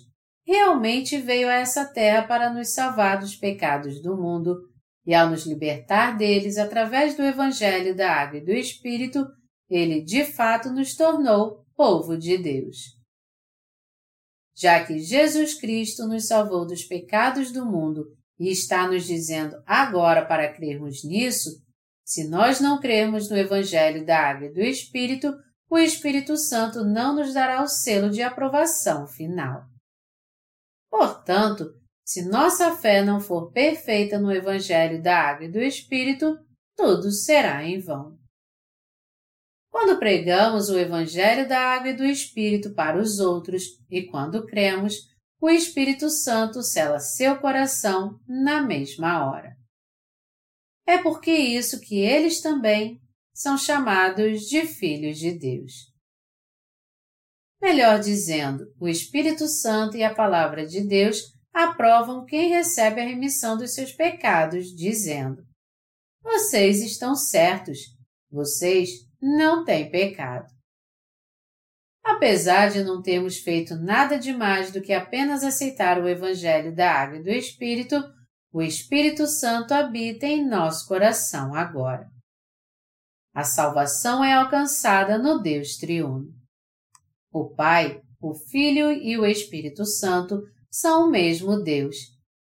realmente 0.45 1.17
veio 1.19 1.49
a 1.49 1.55
essa 1.55 1.85
terra 1.85 2.27
para 2.27 2.53
nos 2.53 2.75
salvar 2.75 3.21
dos 3.21 3.37
pecados 3.37 4.03
do 4.03 4.17
mundo 4.17 4.72
e, 5.07 5.15
ao 5.15 5.29
nos 5.29 5.47
libertar 5.47 6.17
deles 6.17 6.59
através 6.59 7.17
do 7.17 7.23
Evangelho 7.23 7.95
da 7.95 8.13
Água 8.13 8.39
e 8.39 8.45
do 8.45 8.53
Espírito, 8.53 9.27
ele 9.69 10.03
de 10.03 10.25
fato 10.25 10.71
nos 10.71 10.95
tornou 10.95 11.65
povo 11.75 12.17
de 12.17 12.39
Deus. 12.39 12.77
Já 14.55 14.85
que 14.85 14.99
Jesus 14.99 15.55
Cristo 15.55 16.07
nos 16.07 16.27
salvou 16.27 16.67
dos 16.67 16.85
pecados 16.85 17.51
do 17.51 17.65
mundo 17.65 18.05
e 18.39 18.51
está 18.51 18.87
nos 18.87 19.05
dizendo 19.05 19.57
agora 19.67 20.25
para 20.25 20.53
crermos 20.53 21.03
nisso, 21.05 21.51
se 22.05 22.29
nós 22.29 22.61
não 22.61 22.81
crermos 22.81 23.31
no 23.31 23.37
Evangelho 23.37 24.05
da 24.05 24.19
Água 24.19 24.47
e 24.47 24.53
do 24.53 24.61
Espírito, 24.61 25.33
o 25.71 25.79
Espírito 25.79 26.37
Santo 26.37 26.85
não 26.85 27.15
nos 27.15 27.33
dará 27.33 27.63
o 27.63 27.67
selo 27.67 28.11
de 28.11 28.21
aprovação 28.21 29.07
final. 29.07 29.65
Portanto, 30.91 31.73
se 32.05 32.29
nossa 32.29 32.77
fé 32.77 33.03
não 33.03 33.21
for 33.21 33.51
perfeita 33.53 34.19
no 34.19 34.33
Evangelho 34.33 35.03
da 35.03 35.17
Água 35.17 35.47
e 35.47 35.51
do 35.51 35.61
Espírito, 35.61 36.39
tudo 36.77 37.11
será 37.11 37.65
em 37.65 37.81
vão. 37.81 38.19
Quando 39.71 39.99
pregamos 39.99 40.69
o 40.69 40.79
Evangelho 40.79 41.49
da 41.49 41.59
Água 41.59 41.91
e 41.91 41.97
do 41.97 42.05
Espírito 42.05 42.75
para 42.75 43.01
os 43.01 43.19
outros 43.19 43.63
e 43.91 44.03
quando 44.03 44.45
cremos, 44.47 44.95
o 45.41 45.49
Espírito 45.49 46.11
Santo 46.11 46.63
sela 46.63 46.99
seu 46.99 47.41
coração 47.41 48.21
na 48.29 48.63
mesma 48.63 49.29
hora. 49.29 49.57
É 50.87 50.99
porque 50.99 51.31
isso 51.31 51.81
que 51.81 51.99
eles 51.99 52.41
também 52.41 53.01
são 53.35 53.57
chamados 53.57 54.43
de 54.43 54.67
filhos 54.67 55.19
de 55.19 55.33
Deus. 55.39 55.91
Melhor 57.61 58.01
dizendo, 58.01 58.65
o 58.79 58.89
Espírito 58.89 59.47
Santo 59.47 59.97
e 59.97 60.03
a 60.03 60.15
Palavra 60.15 60.67
de 60.67 60.87
Deus 60.87 61.32
aprovam 61.53 62.25
quem 62.25 62.49
recebe 62.49 63.01
a 63.01 63.05
remissão 63.05 63.57
dos 63.57 63.75
seus 63.75 63.93
pecados, 63.93 64.75
dizendo: 64.75 65.43
Vocês 66.23 66.83
estão 66.83 67.15
certos, 67.15 67.79
vocês 68.31 68.91
não 69.21 69.65
têm 69.65 69.91
pecado. 69.91 70.51
Apesar 72.05 72.71
de 72.71 72.83
não 72.83 73.01
termos 73.01 73.39
feito 73.39 73.77
nada 73.77 74.19
de 74.19 74.33
mais 74.33 74.73
do 74.73 74.83
que 74.83 74.93
apenas 74.93 75.45
aceitar 75.45 76.03
o 76.03 76.09
Evangelho 76.09 76.75
da 76.75 76.91
Água 76.91 77.19
e 77.19 77.23
do 77.23 77.31
Espírito, 77.31 77.97
o 78.53 78.61
Espírito 78.61 79.27
Santo 79.27 79.73
habita 79.73 80.27
em 80.27 80.47
nosso 80.47 80.87
coração 80.89 81.55
agora. 81.55 82.11
A 83.35 83.45
salvação 83.45 84.23
é 84.23 84.35
alcançada 84.35 85.17
no 85.17 85.41
Deus 85.41 85.77
triuno. 85.77 86.29
O 87.33 87.49
Pai, 87.49 88.03
o 88.21 88.35
Filho 88.35 88.93
e 88.93 89.17
o 89.17 89.25
Espírito 89.25 89.87
Santo 89.87 90.43
são 90.73 91.07
o 91.07 91.11
mesmo 91.11 91.63
Deus, 91.63 91.97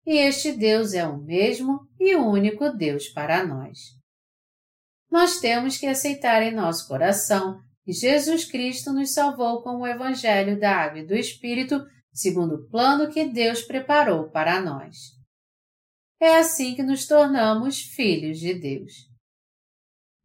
e 0.05 0.17
este 0.17 0.53
Deus 0.53 0.93
é 0.93 1.05
o 1.05 1.21
mesmo 1.21 1.81
e 1.99 2.15
único 2.15 2.69
Deus 2.69 3.09
para 3.09 3.45
nós. 3.45 3.77
Nós 5.11 5.39
temos 5.39 5.77
que 5.77 5.85
aceitar 5.85 6.41
em 6.41 6.55
nosso 6.55 6.87
coração 6.87 7.59
que 7.83 7.91
Jesus 7.91 8.45
Cristo 8.45 8.93
nos 8.93 9.13
salvou 9.13 9.61
com 9.61 9.81
o 9.81 9.87
Evangelho 9.87 10.57
da 10.57 10.73
Água 10.75 10.99
e 10.99 11.05
do 11.05 11.13
Espírito, 11.13 11.85
segundo 12.13 12.55
o 12.55 12.69
plano 12.69 13.11
que 13.11 13.25
Deus 13.25 13.61
preparou 13.61 14.29
para 14.29 14.61
nós. 14.61 14.95
É 16.19 16.37
assim 16.37 16.75
que 16.75 16.81
nos 16.81 17.05
tornamos 17.05 17.81
filhos 17.81 18.39
de 18.39 18.53
Deus. 18.53 18.93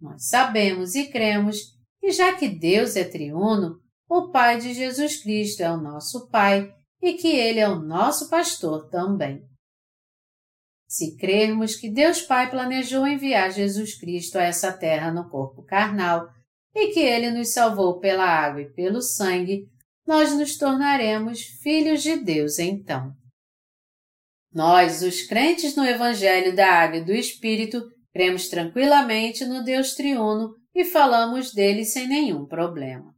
Nós 0.00 0.28
sabemos 0.28 0.94
e 0.94 1.10
cremos 1.10 1.76
que, 2.00 2.12
já 2.12 2.32
que 2.36 2.48
Deus 2.48 2.94
é 2.94 3.02
triuno, 3.02 3.80
o 4.08 4.30
Pai 4.30 4.58
de 4.58 4.72
Jesus 4.72 5.20
Cristo 5.20 5.62
é 5.62 5.70
o 5.70 5.80
nosso 5.80 6.28
Pai 6.28 6.72
e 7.00 7.14
que 7.14 7.28
Ele 7.28 7.60
é 7.60 7.68
o 7.68 7.80
nosso 7.80 8.28
pastor 8.28 8.88
também. 8.88 9.42
Se 10.88 11.16
crermos 11.16 11.76
que 11.76 11.90
Deus 11.90 12.22
Pai 12.22 12.50
planejou 12.50 13.06
enviar 13.06 13.50
Jesus 13.50 13.98
Cristo 13.98 14.38
a 14.38 14.42
essa 14.42 14.72
terra 14.72 15.12
no 15.12 15.28
corpo 15.28 15.62
carnal 15.62 16.26
e 16.74 16.92
que 16.92 17.00
Ele 17.00 17.30
nos 17.30 17.52
salvou 17.52 17.98
pela 17.98 18.24
água 18.24 18.62
e 18.62 18.72
pelo 18.72 19.02
sangue, 19.02 19.66
nós 20.06 20.34
nos 20.34 20.56
tornaremos 20.56 21.42
filhos 21.62 22.02
de 22.02 22.16
Deus 22.16 22.58
então. 22.58 23.12
Nós, 24.52 25.02
os 25.02 25.22
crentes 25.22 25.76
no 25.76 25.84
Evangelho 25.84 26.56
da 26.56 26.66
Água 26.72 26.96
e 26.96 27.04
do 27.04 27.12
Espírito, 27.12 27.82
Cremos 28.18 28.48
tranquilamente 28.48 29.44
no 29.44 29.62
Deus 29.62 29.94
triuno 29.94 30.54
e 30.74 30.84
falamos 30.84 31.52
dele 31.52 31.84
sem 31.84 32.08
nenhum 32.08 32.46
problema. 32.46 33.14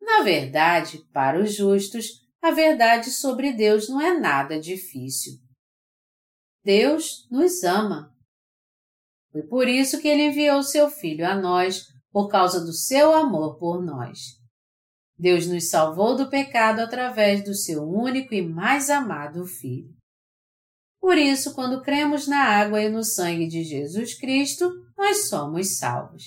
Na 0.00 0.22
verdade, 0.22 1.00
para 1.12 1.40
os 1.40 1.54
justos, 1.54 2.06
a 2.42 2.50
verdade 2.50 3.10
sobre 3.12 3.52
Deus 3.52 3.88
não 3.88 4.00
é 4.00 4.18
nada 4.18 4.58
difícil. 4.58 5.34
Deus 6.64 7.26
nos 7.30 7.62
ama. 7.62 8.12
Foi 9.30 9.42
por 9.44 9.68
isso 9.68 10.00
que 10.00 10.08
ele 10.08 10.26
enviou 10.26 10.62
seu 10.62 10.90
Filho 10.90 11.26
a 11.26 11.34
nós, 11.34 11.86
por 12.10 12.28
causa 12.28 12.60
do 12.60 12.72
seu 12.72 13.14
amor 13.14 13.58
por 13.58 13.80
nós. 13.82 14.18
Deus 15.16 15.46
nos 15.46 15.70
salvou 15.70 16.16
do 16.16 16.28
pecado 16.28 16.80
através 16.80 17.44
do 17.44 17.54
seu 17.54 17.84
único 17.84 18.34
e 18.34 18.42
mais 18.42 18.90
amado 18.90 19.46
Filho. 19.46 19.94
Por 21.00 21.16
isso, 21.16 21.54
quando 21.54 21.82
cremos 21.82 22.26
na 22.26 22.44
água 22.44 22.82
e 22.82 22.88
no 22.88 23.04
sangue 23.04 23.46
de 23.46 23.62
Jesus 23.64 24.14
Cristo, 24.18 24.70
nós 24.96 25.28
somos 25.28 25.78
salvos. 25.78 26.24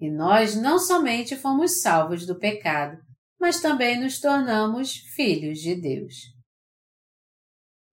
E 0.00 0.10
nós 0.10 0.56
não 0.56 0.78
somente 0.78 1.36
fomos 1.36 1.80
salvos 1.80 2.26
do 2.26 2.38
pecado, 2.38 3.00
mas 3.42 3.60
também 3.60 3.98
nos 3.98 4.20
tornamos 4.20 4.98
filhos 5.16 5.58
de 5.58 5.74
Deus. 5.74 6.14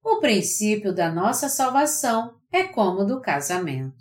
O 0.03 0.19
princípio 0.19 0.93
da 0.93 1.11
nossa 1.11 1.49
salvação 1.49 2.39
é 2.51 2.65
como 2.65 3.03
do 3.03 3.19
casamento. 3.19 3.97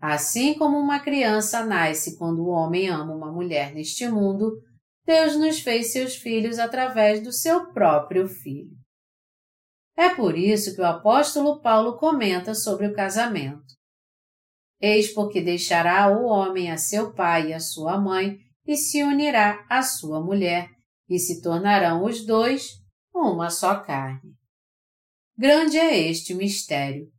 Assim 0.00 0.54
como 0.54 0.78
uma 0.78 1.00
criança 1.00 1.66
nasce 1.66 2.16
quando 2.16 2.44
o 2.44 2.50
homem 2.50 2.88
ama 2.88 3.12
uma 3.12 3.32
mulher 3.32 3.74
neste 3.74 4.06
mundo, 4.06 4.62
Deus 5.04 5.34
nos 5.36 5.58
fez 5.58 5.90
seus 5.90 6.14
filhos 6.14 6.60
através 6.60 7.20
do 7.20 7.32
seu 7.32 7.72
próprio 7.72 8.28
filho. 8.28 8.70
É 9.96 10.10
por 10.10 10.38
isso 10.38 10.76
que 10.76 10.80
o 10.80 10.86
apóstolo 10.86 11.60
Paulo 11.60 11.98
comenta 11.98 12.54
sobre 12.54 12.86
o 12.86 12.94
casamento. 12.94 13.74
Eis 14.80 15.12
porque 15.12 15.40
deixará 15.40 16.06
o 16.08 16.26
homem 16.26 16.70
a 16.70 16.76
seu 16.76 17.12
pai 17.12 17.48
e 17.48 17.52
a 17.52 17.58
sua 17.58 17.98
mãe 17.98 18.45
e 18.66 18.76
se 18.76 19.02
unirá 19.02 19.64
à 19.70 19.82
sua 19.82 20.20
mulher, 20.20 20.68
e 21.08 21.18
se 21.18 21.40
tornarão 21.40 22.04
os 22.04 22.26
dois 22.26 22.82
uma 23.14 23.48
só 23.48 23.80
carne. 23.80 24.34
Grande 25.38 25.78
é 25.78 25.98
este 25.98 26.34
mistério, 26.34 27.10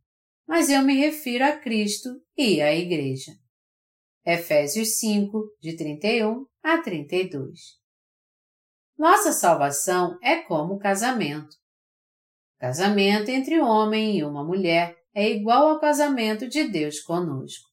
mas 0.46 0.68
eu 0.68 0.82
me 0.82 0.94
refiro 0.94 1.44
a 1.44 1.56
Cristo 1.56 2.10
e 2.36 2.60
à 2.60 2.74
Igreja. 2.74 3.32
Efésios 4.24 4.98
5, 4.98 5.56
de 5.60 5.76
31 5.76 6.44
a 6.62 6.82
32. 6.82 7.78
Nossa 8.98 9.32
salvação 9.32 10.18
é 10.22 10.42
como 10.42 10.78
casamento. 10.78 11.56
Casamento 12.58 13.30
entre 13.30 13.60
homem 13.60 14.18
e 14.18 14.24
uma 14.24 14.44
mulher 14.44 14.96
é 15.14 15.30
igual 15.30 15.68
ao 15.68 15.80
casamento 15.80 16.48
de 16.48 16.68
Deus 16.68 17.00
conosco. 17.00 17.68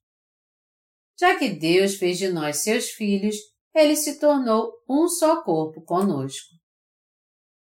Já 1.20 1.38
que 1.38 1.50
Deus 1.50 1.96
fez 1.96 2.18
de 2.18 2.30
nós 2.30 2.58
seus 2.58 2.90
filhos, 2.90 3.36
ele 3.76 3.96
se 3.96 4.18
tornou 4.20 4.72
um 4.90 5.08
só 5.08 5.44
corpo 5.44 5.82
conosco. 5.82 6.56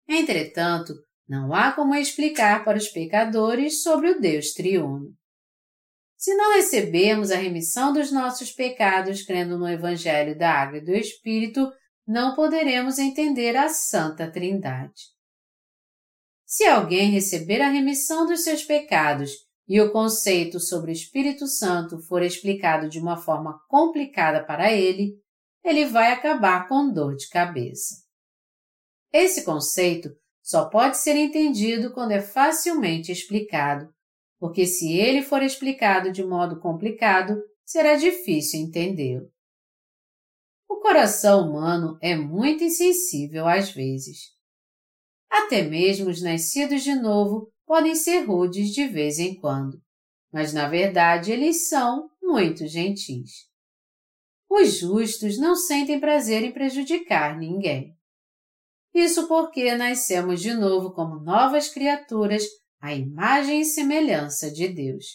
Entretanto, 0.08 0.93
não 1.28 1.54
há 1.54 1.74
como 1.74 1.93
explicar 1.93 2.63
para 2.63 2.78
os 2.78 2.88
pecadores 2.88 3.84
sobre 3.84 4.12
o 4.12 4.20
Deus 4.20 4.54
triuno. 4.54 5.13
Se 6.15 6.34
não 6.34 6.56
recebemos 6.56 7.30
a 7.30 7.36
remissão 7.36 7.91
dos 7.91 8.12
nossos 8.12 8.52
pecados 8.52 9.22
crendo 9.22 9.60
no 9.60 9.67
Evangelho 9.67 10.36
da 10.38 10.50
Água 10.52 10.78
e 10.78 10.84
do 10.84 10.96
Espírito, 10.96 11.70
não 12.08 12.34
poderemos 12.34 12.98
entender 12.98 13.58
a 13.58 13.67
Santa 13.67 14.32
Trindade. 14.32 15.17
Se 16.46 16.65
alguém 16.65 17.12
receber 17.12 17.62
a 17.62 17.70
remissão 17.70 18.26
dos 18.26 18.46
seus 18.46 18.63
pecados 18.63 19.32
e 19.67 19.82
o 19.82 19.91
conceito 19.91 20.62
sobre 20.62 20.91
o 20.91 20.93
Espírito 20.93 21.46
Santo 21.46 22.00
for 22.08 22.24
explicado 22.24 22.88
de 22.88 23.00
uma 23.00 23.17
forma 23.17 23.60
complicada 23.67 24.43
para 24.43 24.72
ele, 24.72 25.13
ele 25.69 25.86
vai 25.86 26.12
acabar 26.12 26.67
com 26.67 26.91
dor 26.91 27.15
de 27.15 27.30
cabeça. 27.30 27.95
Esse 29.12 29.43
conceito 29.43 30.10
só 30.41 30.69
pode 30.69 30.97
ser 30.97 31.15
entendido 31.15 31.93
quando 31.93 32.12
é 32.12 32.21
facilmente 32.21 33.12
explicado, 33.12 33.93
porque 34.39 34.65
se 34.65 34.93
ele 34.93 35.21
for 35.21 35.41
explicado 35.41 36.12
de 36.12 36.23
modo 36.23 36.60
complicado, 36.60 37.41
será 37.65 37.95
difícil 37.95 38.62
entendê-lo. 38.62 39.30
O 40.69 40.77
coração 40.77 41.49
humano 41.49 41.97
é 42.01 42.15
muito 42.15 42.63
insensível 42.63 43.47
às 43.47 43.71
vezes. 43.71 44.36
Até 45.30 45.63
mesmo 45.63 46.10
os 46.10 46.21
nascidos 46.21 46.84
de 46.84 46.95
novo 46.95 47.51
podem 47.65 47.95
ser 47.95 48.21
rudes 48.21 48.69
de 48.69 48.88
vez 48.88 49.19
em 49.19 49.36
quando, 49.36 49.82
mas 50.32 50.53
na 50.53 50.69
verdade 50.69 51.32
eles 51.32 51.67
são 51.67 52.10
muito 52.21 52.65
gentis. 52.67 53.47
Os 54.49 54.79
justos 54.79 55.38
não 55.38 55.55
sentem 55.55 55.99
prazer 55.99 56.43
em 56.43 56.51
prejudicar 56.51 57.38
ninguém. 57.38 57.95
Isso 58.93 59.27
porque 59.27 59.75
nascemos 59.75 60.41
de 60.41 60.53
novo 60.53 60.91
como 60.91 61.19
novas 61.19 61.69
criaturas 61.69 62.43
à 62.81 62.93
imagem 62.93 63.62
e 63.62 63.65
semelhança 63.65 64.49
de 64.49 64.67
Deus. 64.67 65.05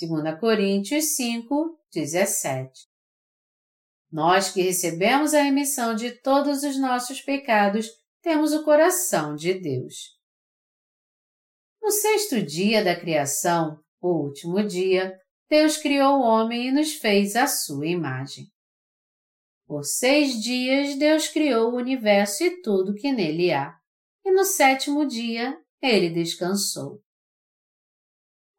2 0.00 0.40
Coríntios 0.40 1.16
5, 1.16 1.78
17. 1.92 2.70
Nós 4.10 4.50
que 4.50 4.62
recebemos 4.62 5.34
a 5.34 5.42
remissão 5.42 5.94
de 5.94 6.10
todos 6.10 6.62
os 6.62 6.78
nossos 6.78 7.20
pecados, 7.20 7.88
temos 8.20 8.52
o 8.52 8.64
coração 8.64 9.34
de 9.34 9.54
Deus. 9.54 10.18
No 11.80 11.90
sexto 11.90 12.42
dia 12.42 12.84
da 12.84 12.98
criação, 12.98 13.78
o 14.00 14.24
último 14.24 14.62
dia, 14.62 15.18
Deus 15.48 15.76
criou 15.76 16.18
o 16.18 16.22
homem 16.22 16.68
e 16.68 16.72
nos 16.72 16.94
fez 16.94 17.36
a 17.36 17.46
sua 17.46 17.86
imagem. 17.86 18.51
Por 19.72 19.84
seis 19.84 20.38
dias 20.38 20.96
Deus 20.96 21.28
criou 21.28 21.72
o 21.72 21.76
universo 21.76 22.44
e 22.44 22.60
tudo 22.60 22.92
que 22.92 23.10
nele 23.10 23.54
há, 23.54 23.74
e 24.22 24.30
no 24.30 24.44
sétimo 24.44 25.06
dia 25.06 25.58
ele 25.80 26.10
descansou. 26.10 27.00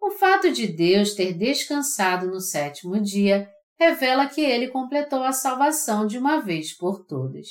O 0.02 0.10
fato 0.10 0.52
de 0.52 0.66
Deus 0.66 1.14
ter 1.14 1.34
descansado 1.34 2.26
no 2.26 2.42
sétimo 2.42 3.00
dia 3.00 3.48
revela 3.80 4.28
que 4.28 4.42
ele 4.42 4.70
completou 4.70 5.22
a 5.22 5.32
salvação 5.32 6.08
de 6.08 6.18
uma 6.18 6.40
vez 6.40 6.76
por 6.76 7.06
todas. 7.06 7.48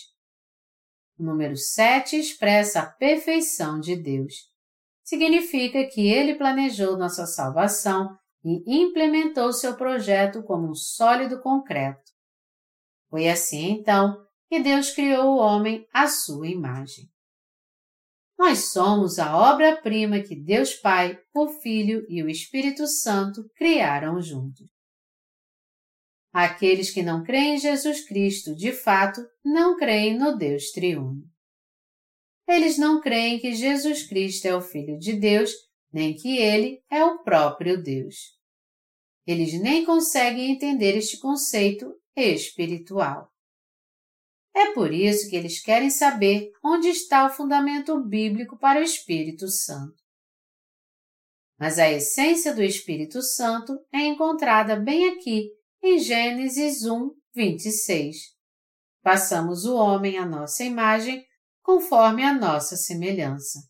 O 1.16 1.22
número 1.22 1.56
sete 1.56 2.16
expressa 2.16 2.80
a 2.80 2.86
perfeição 2.86 3.78
de 3.78 3.94
Deus. 3.94 4.50
Significa 5.04 5.86
que 5.86 6.08
ele 6.08 6.34
planejou 6.34 6.96
nossa 6.96 7.26
salvação 7.26 8.18
e 8.44 8.82
implementou 8.82 9.52
seu 9.52 9.76
projeto 9.76 10.42
como 10.42 10.68
um 10.68 10.74
sólido 10.74 11.40
concreto. 11.40 12.11
Foi 13.12 13.28
assim, 13.28 13.72
então, 13.72 14.26
que 14.48 14.58
Deus 14.58 14.90
criou 14.90 15.34
o 15.34 15.36
homem 15.36 15.86
à 15.92 16.08
sua 16.08 16.48
imagem. 16.48 17.10
Nós 18.38 18.72
somos 18.72 19.18
a 19.18 19.36
obra-prima 19.36 20.22
que 20.22 20.34
Deus 20.34 20.72
Pai, 20.72 21.20
o 21.34 21.46
Filho 21.46 22.06
e 22.08 22.22
o 22.22 22.28
Espírito 22.30 22.86
Santo 22.86 23.46
criaram 23.54 24.18
juntos. 24.18 24.66
Aqueles 26.32 26.90
que 26.90 27.02
não 27.02 27.22
creem 27.22 27.56
em 27.56 27.58
Jesus 27.58 28.02
Cristo, 28.08 28.56
de 28.56 28.72
fato, 28.72 29.20
não 29.44 29.76
creem 29.76 30.18
no 30.18 30.34
Deus 30.34 30.70
triuno. 30.70 31.22
Eles 32.48 32.78
não 32.78 32.98
creem 32.98 33.38
que 33.38 33.54
Jesus 33.54 34.08
Cristo 34.08 34.46
é 34.46 34.56
o 34.56 34.62
Filho 34.62 34.98
de 34.98 35.12
Deus, 35.12 35.52
nem 35.92 36.14
que 36.14 36.38
ele 36.38 36.82
é 36.90 37.04
o 37.04 37.22
próprio 37.22 37.82
Deus. 37.82 38.16
Eles 39.26 39.52
nem 39.60 39.84
conseguem 39.84 40.50
entender 40.50 40.96
este 40.96 41.18
conceito 41.18 41.94
espiritual. 42.16 43.32
É 44.54 44.72
por 44.72 44.92
isso 44.92 45.28
que 45.30 45.36
eles 45.36 45.62
querem 45.62 45.90
saber 45.90 46.50
onde 46.62 46.88
está 46.88 47.26
o 47.26 47.30
fundamento 47.30 47.98
bíblico 48.04 48.58
para 48.58 48.80
o 48.80 48.82
Espírito 48.82 49.48
Santo. 49.48 50.02
Mas 51.58 51.78
a 51.78 51.90
essência 51.90 52.54
do 52.54 52.62
Espírito 52.62 53.22
Santo 53.22 53.78
é 53.92 54.00
encontrada 54.00 54.76
bem 54.76 55.10
aqui, 55.10 55.48
em 55.82 55.98
Gênesis 55.98 56.84
1, 56.84 57.10
26. 57.34 58.16
Passamos 59.02 59.64
o 59.64 59.76
homem 59.76 60.18
à 60.18 60.26
nossa 60.26 60.64
imagem, 60.64 61.24
conforme 61.62 62.22
a 62.22 62.34
nossa 62.34 62.76
semelhança. 62.76 63.60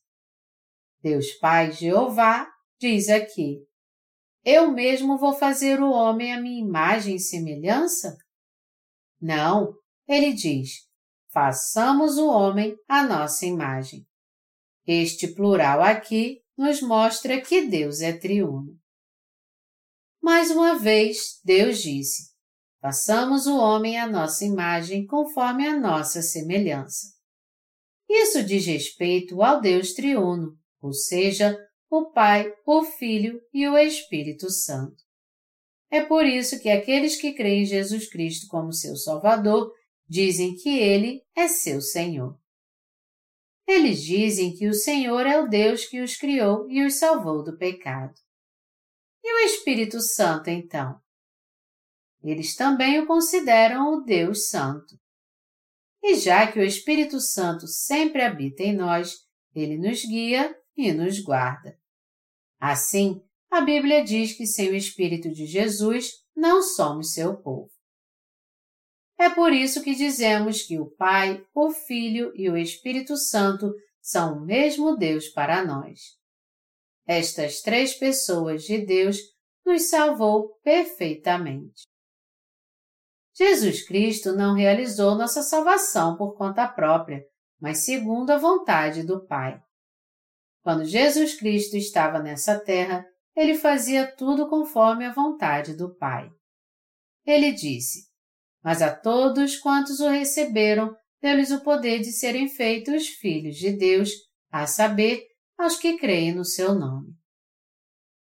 Deus 1.00 1.32
Pai 1.32 1.72
Jeová 1.72 2.48
diz 2.78 3.08
aqui: 3.08 3.58
Eu 4.44 4.70
mesmo 4.72 5.18
vou 5.18 5.32
fazer 5.32 5.80
o 5.80 5.90
homem 5.90 6.32
à 6.32 6.40
minha 6.40 6.64
imagem 6.64 7.16
e 7.16 7.20
semelhança? 7.20 8.16
Não, 9.22 9.72
ele 10.08 10.32
diz: 10.32 10.80
façamos 11.32 12.18
o 12.18 12.26
homem 12.26 12.76
à 12.88 13.06
nossa 13.06 13.46
imagem. 13.46 14.04
Este 14.84 15.28
plural 15.28 15.80
aqui 15.80 16.40
nos 16.58 16.82
mostra 16.82 17.40
que 17.40 17.64
Deus 17.66 18.00
é 18.00 18.12
triuno. 18.12 18.76
Mais 20.20 20.50
uma 20.50 20.76
vez, 20.76 21.40
Deus 21.44 21.78
disse: 21.78 22.32
façamos 22.80 23.46
o 23.46 23.56
homem 23.56 23.96
à 23.96 24.08
nossa 24.08 24.44
imagem 24.44 25.06
conforme 25.06 25.68
a 25.68 25.78
nossa 25.78 26.20
semelhança. 26.20 27.06
Isso 28.10 28.42
diz 28.42 28.66
respeito 28.66 29.40
ao 29.40 29.60
Deus 29.60 29.94
triuno, 29.94 30.58
ou 30.80 30.92
seja, 30.92 31.56
o 31.88 32.10
Pai, 32.10 32.52
o 32.66 32.82
Filho 32.82 33.40
e 33.54 33.68
o 33.68 33.78
Espírito 33.78 34.50
Santo. 34.50 35.00
É 35.92 36.02
por 36.02 36.24
isso 36.24 36.58
que 36.58 36.70
aqueles 36.70 37.20
que 37.20 37.34
creem 37.34 37.64
em 37.64 37.66
Jesus 37.66 38.08
Cristo 38.08 38.46
como 38.48 38.72
seu 38.72 38.96
Salvador 38.96 39.70
dizem 40.08 40.56
que 40.56 40.78
Ele 40.78 41.22
é 41.36 41.46
seu 41.46 41.82
Senhor. 41.82 42.40
Eles 43.68 44.02
dizem 44.02 44.56
que 44.56 44.66
o 44.66 44.72
Senhor 44.72 45.26
é 45.26 45.38
o 45.38 45.48
Deus 45.48 45.84
que 45.84 46.00
os 46.00 46.16
criou 46.16 46.66
e 46.70 46.82
os 46.82 46.94
salvou 46.94 47.44
do 47.44 47.58
pecado. 47.58 48.14
E 49.22 49.34
o 49.34 49.46
Espírito 49.46 50.00
Santo, 50.00 50.48
então? 50.48 50.98
Eles 52.22 52.56
também 52.56 52.98
o 52.98 53.06
consideram 53.06 53.92
o 53.92 54.00
Deus 54.00 54.48
Santo. 54.48 54.98
E 56.02 56.14
já 56.14 56.50
que 56.50 56.58
o 56.58 56.64
Espírito 56.64 57.20
Santo 57.20 57.66
sempre 57.66 58.22
habita 58.22 58.62
em 58.62 58.74
nós, 58.74 59.18
ele 59.54 59.76
nos 59.76 60.02
guia 60.06 60.56
e 60.74 60.90
nos 60.90 61.20
guarda. 61.20 61.78
Assim, 62.58 63.22
a 63.52 63.60
Bíblia 63.60 64.02
diz 64.02 64.32
que 64.32 64.46
sem 64.46 64.70
o 64.70 64.74
Espírito 64.74 65.30
de 65.30 65.44
Jesus 65.44 66.24
não 66.34 66.62
somos 66.62 67.12
seu 67.12 67.36
povo. 67.36 67.70
É 69.18 69.28
por 69.28 69.52
isso 69.52 69.82
que 69.82 69.94
dizemos 69.94 70.62
que 70.62 70.80
o 70.80 70.90
Pai, 70.96 71.44
o 71.54 71.70
Filho 71.70 72.32
e 72.34 72.48
o 72.48 72.56
Espírito 72.56 73.14
Santo 73.14 73.70
são 74.00 74.38
o 74.38 74.40
mesmo 74.40 74.96
Deus 74.96 75.28
para 75.28 75.62
nós. 75.62 76.00
Estas 77.06 77.60
três 77.60 77.92
pessoas 77.92 78.64
de 78.64 78.78
Deus 78.78 79.18
nos 79.66 79.82
salvou 79.90 80.58
perfeitamente. 80.64 81.82
Jesus 83.34 83.86
Cristo 83.86 84.32
não 84.32 84.54
realizou 84.54 85.14
nossa 85.14 85.42
salvação 85.42 86.16
por 86.16 86.38
conta 86.38 86.66
própria, 86.66 87.22
mas 87.60 87.84
segundo 87.84 88.30
a 88.30 88.38
vontade 88.38 89.02
do 89.02 89.26
Pai. 89.26 89.60
Quando 90.62 90.86
Jesus 90.86 91.34
Cristo 91.34 91.76
estava 91.76 92.18
nessa 92.18 92.58
terra, 92.58 93.11
ele 93.34 93.54
fazia 93.54 94.06
tudo 94.06 94.48
conforme 94.48 95.06
a 95.06 95.12
vontade 95.12 95.74
do 95.74 95.94
Pai. 95.96 96.30
Ele 97.24 97.52
disse: 97.52 98.08
Mas 98.62 98.82
a 98.82 98.94
todos 98.94 99.56
quantos 99.56 100.00
o 100.00 100.08
receberam, 100.08 100.94
deu-lhes 101.20 101.50
o 101.50 101.62
poder 101.62 102.00
de 102.00 102.12
serem 102.12 102.48
feitos 102.48 103.08
filhos 103.08 103.56
de 103.56 103.72
Deus, 103.72 104.10
a 104.50 104.66
saber, 104.66 105.24
aos 105.56 105.76
que 105.76 105.96
creem 105.96 106.34
no 106.34 106.44
seu 106.44 106.74
nome. 106.74 107.14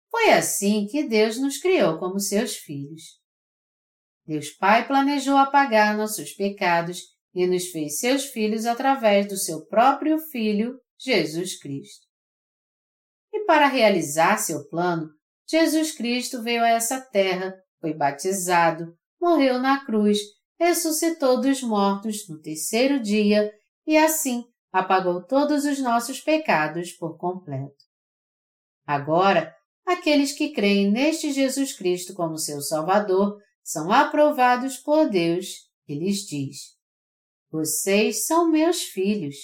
Foi 0.10 0.32
assim 0.32 0.88
que 0.88 1.04
Deus 1.04 1.38
nos 1.38 1.58
criou 1.58 2.00
como 2.00 2.20
seus 2.20 2.56
filhos. 2.56 3.20
Deus 4.26 4.50
Pai 4.50 4.88
planejou 4.88 5.38
apagar 5.38 5.96
nossos 5.96 6.32
pecados 6.32 7.02
e 7.34 7.46
nos 7.46 7.68
fez 7.68 8.00
seus 8.00 8.26
filhos 8.26 8.66
através 8.66 9.28
do 9.28 9.38
seu 9.38 9.66
próprio 9.68 10.18
Filho, 10.18 10.80
Jesus 10.98 11.60
Cristo. 11.60 12.05
E 13.36 13.44
para 13.44 13.68
realizar 13.68 14.38
seu 14.38 14.66
plano, 14.70 15.10
Jesus 15.46 15.92
Cristo 15.92 16.42
veio 16.42 16.64
a 16.64 16.70
essa 16.70 17.02
terra, 17.02 17.54
foi 17.82 17.94
batizado, 17.94 18.96
morreu 19.20 19.60
na 19.60 19.86
cruz, 19.86 20.18
ressuscitou 20.58 21.42
dos 21.42 21.62
mortos 21.62 22.30
no 22.30 22.40
terceiro 22.40 22.98
dia 22.98 23.52
e 23.86 23.98
assim 23.98 24.46
apagou 24.72 25.22
todos 25.22 25.66
os 25.66 25.80
nossos 25.80 26.22
pecados 26.22 26.94
por 26.94 27.18
completo. 27.18 27.76
Agora, 28.88 29.54
aqueles 29.86 30.32
que 30.32 30.54
creem 30.54 30.90
neste 30.90 31.34
Jesus 31.34 31.76
Cristo 31.78 32.14
como 32.14 32.38
seu 32.38 32.62
Salvador 32.62 33.38
são 33.62 33.92
aprovados 33.92 34.78
por 34.78 35.10
Deus 35.10 35.48
e 35.90 35.94
lhes 35.94 36.20
diz: 36.26 36.58
Vocês 37.52 38.26
são 38.26 38.50
meus 38.50 38.84
filhos. 38.84 39.36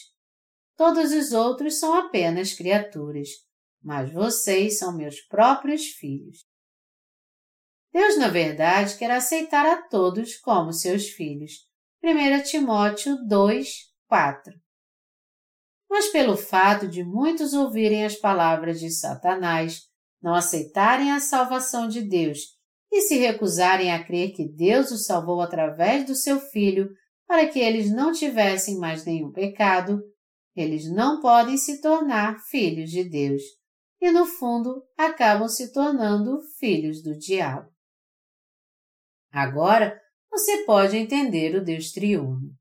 Todos 0.77 1.11
os 1.11 1.33
outros 1.33 1.77
são 1.77 1.93
apenas 1.93 2.53
criaturas, 2.53 3.27
mas 3.83 4.11
vocês 4.11 4.77
são 4.77 4.95
meus 4.95 5.19
próprios 5.21 5.87
filhos. 5.87 6.45
Deus, 7.93 8.17
na 8.17 8.29
verdade, 8.29 8.97
quer 8.97 9.11
aceitar 9.11 9.65
a 9.65 9.81
todos 9.89 10.37
como 10.37 10.71
seus 10.71 11.09
filhos. 11.09 11.67
1 12.03 12.43
Timóteo 12.43 13.17
2, 13.27 13.67
4. 14.07 14.53
Mas 15.89 16.07
pelo 16.07 16.37
fato 16.37 16.87
de 16.87 17.03
muitos 17.03 17.53
ouvirem 17.53 18.05
as 18.05 18.15
palavras 18.15 18.79
de 18.79 18.89
Satanás, 18.89 19.81
não 20.21 20.33
aceitarem 20.33 21.11
a 21.11 21.19
salvação 21.19 21.87
de 21.87 22.01
Deus 22.01 22.39
e 22.91 23.01
se 23.01 23.17
recusarem 23.17 23.91
a 23.91 24.03
crer 24.03 24.31
que 24.33 24.47
Deus 24.47 24.91
os 24.91 25.05
salvou 25.05 25.41
através 25.41 26.05
do 26.05 26.15
seu 26.15 26.39
Filho 26.39 26.89
para 27.27 27.47
que 27.47 27.59
eles 27.59 27.91
não 27.91 28.11
tivessem 28.11 28.77
mais 28.77 29.05
nenhum 29.05 29.31
pecado, 29.31 30.01
eles 30.55 30.89
não 30.89 31.21
podem 31.21 31.57
se 31.57 31.81
tornar 31.81 32.39
filhos 32.49 32.89
de 32.89 33.03
Deus 33.03 33.41
e, 34.01 34.11
no 34.11 34.25
fundo, 34.25 34.83
acabam 34.97 35.47
se 35.47 35.71
tornando 35.71 36.41
filhos 36.59 37.03
do 37.03 37.15
diabo. 37.15 37.71
Agora 39.31 40.01
você 40.29 40.65
pode 40.65 40.97
entender 40.97 41.55
o 41.55 41.63
Deus 41.63 41.91
triuno. 41.91 42.53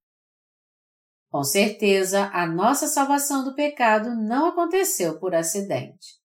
Com 1.30 1.42
certeza, 1.42 2.28
a 2.32 2.46
nossa 2.46 2.86
salvação 2.86 3.44
do 3.44 3.54
pecado 3.54 4.10
não 4.14 4.46
aconteceu 4.46 5.18
por 5.18 5.34
acidente. 5.34 6.20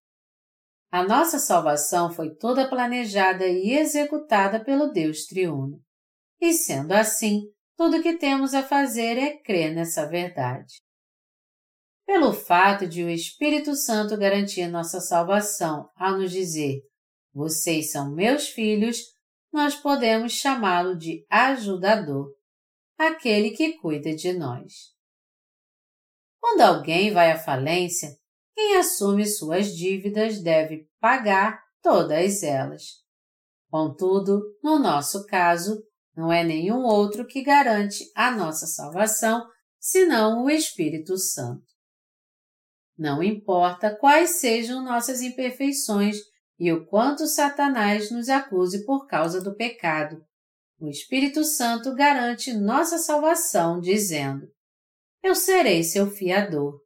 A 0.92 1.04
nossa 1.04 1.40
salvação 1.40 2.12
foi 2.12 2.36
toda 2.36 2.70
planejada 2.70 3.46
e 3.48 3.72
executada 3.72 4.64
pelo 4.64 4.92
Deus 4.92 5.26
triuno. 5.26 5.80
E 6.42 6.54
sendo 6.54 6.92
assim, 6.94 7.44
tudo 7.78 7.98
o 7.98 8.02
que 8.02 8.18
temos 8.18 8.54
a 8.54 8.64
fazer 8.64 9.18
é 9.18 9.38
crer 9.38 9.74
nessa 9.74 10.08
verdade. 10.08 10.85
Pelo 12.06 12.34
fato 12.34 12.88
de 12.88 13.04
o 13.04 13.10
Espírito 13.10 13.76
Santo 13.76 14.16
garantir 14.16 14.68
nossa 14.68 15.02
salvação 15.02 15.90
ao 15.96 16.18
nos 16.18 16.32
dizer: 16.32 16.82
Vocês 17.34 17.92
são 17.92 18.14
meus 18.14 18.48
filhos, 18.48 19.00
nós 19.52 19.76
podemos 19.76 20.34
chamá-lo 20.34 20.96
de 20.96 21.26
ajudador, 21.30 22.32
aquele 22.98 23.52
que 23.52 23.74
cuida 23.78 24.16
de 24.16 24.34
nós. 24.34 24.94
Quando 26.40 26.62
alguém 26.62 27.12
vai 27.12 27.32
à 27.32 27.38
falência, 27.38 28.10
quem 28.54 28.78
assume 28.78 29.26
suas 29.26 29.76
dívidas 29.76 30.42
deve 30.42 30.88
pagar 31.00 31.60
todas 31.82 32.44
elas. 32.44 33.04
Contudo, 33.70 34.42
no 34.64 34.78
nosso 34.78 35.26
caso, 35.26 35.84
não 36.16 36.32
é 36.32 36.44
nenhum 36.44 36.84
outro 36.84 37.26
que 37.26 37.44
garante 37.44 38.06
a 38.16 38.32
nossa 38.32 38.68
salvação 38.68 39.46
senão 39.80 40.46
o 40.46 40.50
Espírito 40.50 41.18
Santo. 41.18 41.75
Não 42.98 43.22
importa 43.22 43.96
quais 43.96 44.40
sejam 44.40 44.84
nossas 44.84 45.22
imperfeições 45.22 46.18
e 46.58 46.72
o 46.72 46.86
quanto 46.86 47.28
Satanás 47.28 48.10
nos 48.10 48.30
acuse 48.30 48.86
por 48.86 49.08
causa 49.08 49.42
do 49.42 49.56
pecado, 49.56 50.24
o 50.80 50.90
Espírito 50.90 51.44
Santo 51.44 51.96
garante 51.96 52.54
nossa 52.54 52.98
salvação, 52.98 53.80
dizendo: 53.80 54.48
Eu 55.24 55.34
serei 55.34 55.84
seu 55.84 56.12
fiador. 56.12 56.82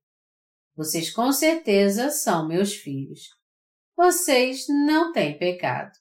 Vocês 0.76 1.12
com 1.12 1.32
certeza 1.32 2.10
são 2.12 2.48
meus 2.48 2.74
filhos. 2.74 3.30
Vocês 3.98 4.66
não 4.68 5.12
têm 5.12 5.38
pecado. 5.38 5.92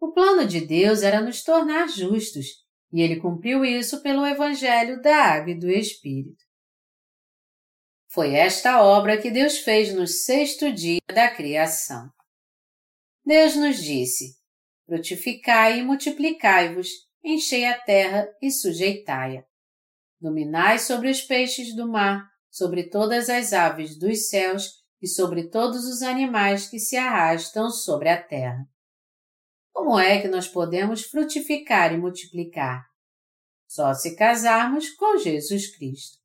O 0.00 0.12
plano 0.12 0.46
de 0.46 0.60
Deus 0.60 1.02
era 1.02 1.20
nos 1.20 1.42
tornar 1.42 1.88
justos, 1.88 2.46
e 2.92 3.00
ele 3.00 3.20
cumpriu 3.20 3.64
isso 3.64 4.02
pelo 4.02 4.26
Evangelho 4.26 5.00
da 5.00 5.16
Água 5.16 5.52
e 5.52 5.58
do 5.58 5.70
Espírito. 5.70 6.44
Foi 8.10 8.34
esta 8.34 8.82
obra 8.82 9.20
que 9.20 9.30
Deus 9.30 9.58
fez 9.58 9.94
no 9.94 10.06
sexto 10.06 10.72
dia 10.72 11.00
da 11.06 11.28
criação. 11.30 12.10
Deus 13.24 13.54
nos 13.54 13.82
disse: 13.82 14.34
Frutificai 14.86 15.80
e 15.80 15.82
multiplicai-vos, 15.82 16.88
enchei 17.22 17.66
a 17.66 17.78
terra 17.78 18.26
e 18.40 18.50
sujeitai-a. 18.50 19.44
Dominai 20.18 20.78
sobre 20.78 21.10
os 21.10 21.20
peixes 21.20 21.76
do 21.76 21.86
mar, 21.86 22.26
sobre 22.50 22.88
todas 22.88 23.28
as 23.28 23.52
aves 23.52 23.98
dos 23.98 24.30
céus 24.30 24.78
e 25.02 25.06
sobre 25.06 25.48
todos 25.50 25.84
os 25.84 26.00
animais 26.00 26.66
que 26.66 26.78
se 26.78 26.96
arrastam 26.96 27.70
sobre 27.70 28.08
a 28.08 28.20
terra. 28.20 28.66
Como 29.70 29.98
é 29.98 30.20
que 30.20 30.28
nós 30.28 30.48
podemos 30.48 31.02
frutificar 31.04 31.92
e 31.92 31.98
multiplicar? 31.98 32.84
Só 33.68 33.92
se 33.92 34.16
casarmos 34.16 34.88
com 34.90 35.18
Jesus 35.18 35.76
Cristo. 35.76 36.18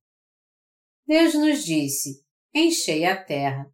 Deus 1.06 1.34
nos 1.34 1.64
disse: 1.64 2.24
enchei 2.54 3.06
a 3.06 3.22
terra. 3.22 3.72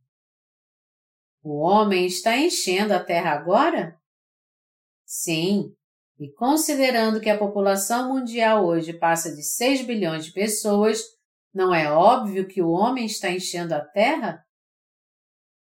O 1.44 1.60
homem 1.60 2.06
está 2.06 2.38
enchendo 2.38 2.94
a 2.94 3.04
terra 3.04 3.32
agora? 3.32 4.00
Sim, 5.06 5.76
e 6.20 6.32
considerando 6.34 7.22
que 7.22 7.30
a 7.30 7.38
população 7.38 8.14
mundial 8.14 8.66
hoje 8.66 8.94
passa 8.94 9.34
de 9.34 9.42
6 9.42 9.86
bilhões 9.86 10.26
de 10.26 10.34
pessoas, 10.34 11.02
não 11.54 11.74
é 11.74 11.92
óbvio 11.92 12.48
que 12.48 12.62
o 12.62 12.70
homem 12.70 13.06
está 13.06 13.32
enchendo 13.32 13.74
a 13.74 13.84
terra? 13.84 14.46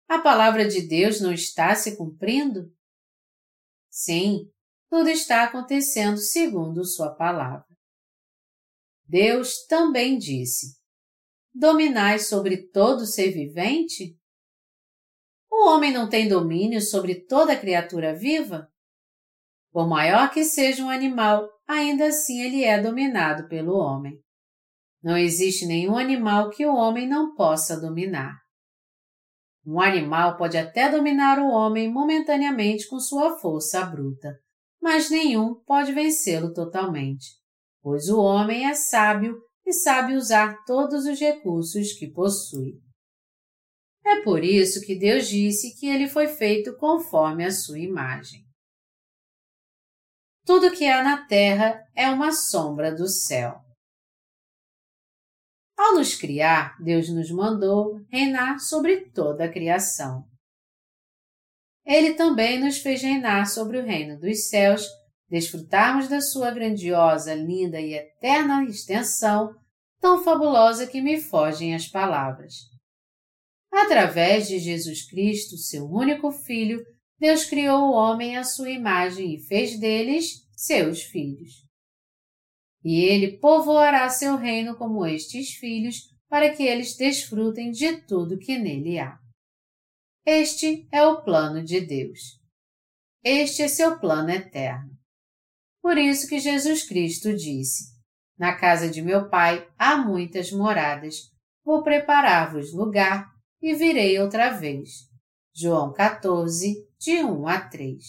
A 0.08 0.20
palavra 0.20 0.68
de 0.68 0.86
Deus 0.86 1.20
não 1.20 1.32
está 1.32 1.74
se 1.74 1.96
cumprindo? 1.96 2.72
Sim, 3.90 4.48
tudo 4.88 5.08
está 5.08 5.42
acontecendo 5.44 6.18
segundo 6.18 6.84
Sua 6.84 7.14
palavra. 7.14 7.66
Deus 9.04 9.66
também 9.66 10.16
disse: 10.16 10.78
Dominai 11.58 12.18
sobre 12.18 12.68
todo 12.68 13.06
ser 13.06 13.30
vivente? 13.30 14.14
O 15.50 15.70
homem 15.70 15.90
não 15.90 16.06
tem 16.06 16.28
domínio 16.28 16.82
sobre 16.82 17.14
toda 17.14 17.56
criatura 17.56 18.14
viva? 18.14 18.68
Por 19.72 19.88
maior 19.88 20.30
que 20.30 20.44
seja 20.44 20.84
um 20.84 20.90
animal, 20.90 21.48
ainda 21.66 22.08
assim 22.08 22.42
ele 22.42 22.62
é 22.62 22.78
dominado 22.78 23.48
pelo 23.48 23.72
homem. 23.72 24.20
Não 25.02 25.16
existe 25.16 25.64
nenhum 25.64 25.96
animal 25.96 26.50
que 26.50 26.66
o 26.66 26.74
homem 26.74 27.08
não 27.08 27.34
possa 27.34 27.80
dominar. 27.80 28.36
Um 29.64 29.80
animal 29.80 30.36
pode 30.36 30.58
até 30.58 30.90
dominar 30.90 31.38
o 31.38 31.48
homem 31.48 31.90
momentaneamente 31.90 32.86
com 32.86 33.00
sua 33.00 33.38
força 33.38 33.82
bruta, 33.82 34.38
mas 34.78 35.08
nenhum 35.08 35.54
pode 35.64 35.90
vencê-lo 35.94 36.52
totalmente, 36.52 37.28
pois 37.80 38.10
o 38.10 38.20
homem 38.20 38.66
é 38.66 38.74
sábio 38.74 39.45
e 39.66 39.72
sabe 39.72 40.14
usar 40.14 40.64
todos 40.64 41.04
os 41.04 41.18
recursos 41.18 41.92
que 41.92 42.06
possui. 42.06 42.80
É 44.04 44.22
por 44.22 44.44
isso 44.44 44.80
que 44.86 44.96
Deus 44.96 45.26
disse 45.26 45.74
que 45.76 45.88
ele 45.88 46.08
foi 46.08 46.28
feito 46.28 46.76
conforme 46.76 47.44
a 47.44 47.50
sua 47.50 47.80
imagem. 47.80 48.46
Tudo 50.44 50.70
que 50.70 50.86
há 50.86 51.02
na 51.02 51.26
terra 51.26 51.84
é 51.92 52.08
uma 52.08 52.30
sombra 52.30 52.94
do 52.94 53.08
céu. 53.08 53.60
Ao 55.76 55.94
nos 55.94 56.14
criar, 56.14 56.80
Deus 56.80 57.08
nos 57.08 57.30
mandou 57.32 58.00
reinar 58.08 58.60
sobre 58.60 59.10
toda 59.10 59.44
a 59.44 59.52
criação. 59.52 60.24
Ele 61.84 62.14
também 62.14 62.60
nos 62.60 62.78
fez 62.78 63.02
reinar 63.02 63.46
sobre 63.46 63.78
o 63.78 63.84
reino 63.84 64.18
dos 64.18 64.48
céus, 64.48 64.86
desfrutarmos 65.28 66.08
da 66.08 66.20
sua 66.20 66.50
grandiosa, 66.50 67.34
linda 67.34 67.80
e 67.80 67.94
eterna 67.94 68.64
extensão, 68.64 69.54
tão 70.00 70.22
fabulosa 70.22 70.86
que 70.86 71.00
me 71.00 71.20
fogem 71.20 71.74
as 71.74 71.88
palavras. 71.88 72.54
Através 73.72 74.48
de 74.48 74.58
Jesus 74.58 75.08
Cristo, 75.08 75.56
seu 75.56 75.84
único 75.84 76.30
Filho, 76.30 76.84
Deus 77.18 77.44
criou 77.44 77.88
o 77.88 77.92
homem 77.92 78.36
à 78.36 78.44
sua 78.44 78.70
imagem 78.70 79.34
e 79.34 79.40
fez 79.40 79.78
deles 79.78 80.46
seus 80.56 81.02
filhos. 81.02 81.66
E 82.84 83.04
ele 83.04 83.38
povoará 83.38 84.08
seu 84.08 84.36
reino 84.36 84.76
como 84.76 85.04
estes 85.04 85.54
filhos, 85.54 86.14
para 86.28 86.54
que 86.54 86.62
eles 86.62 86.96
desfrutem 86.96 87.70
de 87.70 87.98
tudo 88.02 88.38
que 88.38 88.58
nele 88.58 88.98
há. 88.98 89.18
Este 90.24 90.86
é 90.90 91.04
o 91.06 91.22
plano 91.22 91.62
de 91.62 91.80
Deus. 91.80 92.40
Este 93.22 93.62
é 93.62 93.68
seu 93.68 93.98
plano 93.98 94.30
eterno. 94.30 94.95
Por 95.86 95.98
isso 95.98 96.26
que 96.26 96.40
Jesus 96.40 96.82
Cristo 96.82 97.32
disse: 97.32 97.94
Na 98.36 98.56
casa 98.56 98.90
de 98.90 99.00
meu 99.00 99.30
Pai 99.30 99.70
há 99.78 99.96
muitas 99.96 100.50
moradas. 100.50 101.30
Vou 101.64 101.84
preparar-vos 101.84 102.74
lugar 102.74 103.30
e 103.62 103.72
virei 103.72 104.18
outra 104.18 104.50
vez. 104.50 105.08
João 105.54 105.92
14, 105.92 106.74
de 106.98 107.22
1 107.22 107.46
a 107.46 107.68
3. 107.68 108.02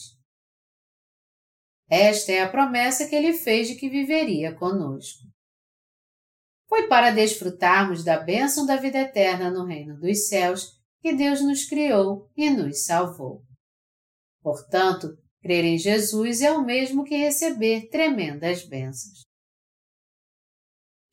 Esta 1.88 2.32
é 2.32 2.42
a 2.42 2.50
promessa 2.50 3.08
que 3.08 3.16
ele 3.16 3.34
fez 3.34 3.68
de 3.68 3.76
que 3.76 3.88
viveria 3.88 4.56
conosco. 4.56 5.28
Foi 6.68 6.88
para 6.88 7.12
desfrutarmos 7.12 8.04
da 8.04 8.18
bênção 8.18 8.66
da 8.66 8.78
vida 8.78 8.98
eterna 8.98 9.52
no 9.52 9.64
reino 9.64 10.00
dos 10.00 10.28
céus 10.28 10.82
que 11.00 11.14
Deus 11.14 11.42
nos 11.44 11.66
criou 11.66 12.28
e 12.36 12.50
nos 12.50 12.86
salvou. 12.86 13.44
Portanto, 14.42 15.16
crer 15.48 15.64
em 15.64 15.78
Jesus 15.78 16.42
é 16.42 16.52
o 16.52 16.62
mesmo 16.62 17.06
que 17.06 17.16
receber 17.16 17.88
tremendas 17.88 18.66
bênçãos. 18.66 19.22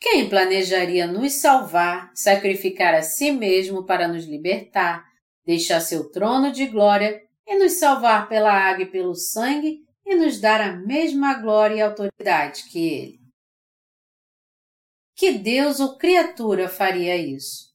Quem 0.00 0.28
planejaria 0.28 1.06
nos 1.06 1.34
salvar, 1.34 2.10
sacrificar 2.16 2.94
a 2.94 3.02
si 3.02 3.30
mesmo 3.30 3.86
para 3.86 4.08
nos 4.08 4.24
libertar, 4.24 5.08
deixar 5.46 5.80
seu 5.80 6.10
trono 6.10 6.50
de 6.50 6.66
glória 6.66 7.22
e 7.46 7.56
nos 7.56 7.74
salvar 7.74 8.28
pela 8.28 8.52
água 8.52 8.82
e 8.82 8.90
pelo 8.90 9.14
sangue 9.14 9.84
e 10.04 10.16
nos 10.16 10.40
dar 10.40 10.60
a 10.60 10.72
mesma 10.72 11.34
glória 11.34 11.76
e 11.76 11.80
autoridade 11.80 12.64
que 12.64 12.88
Ele. 12.88 13.20
Que 15.14 15.38
Deus 15.38 15.78
ou 15.78 15.96
criatura 15.96 16.68
faria 16.68 17.16
isso? 17.16 17.72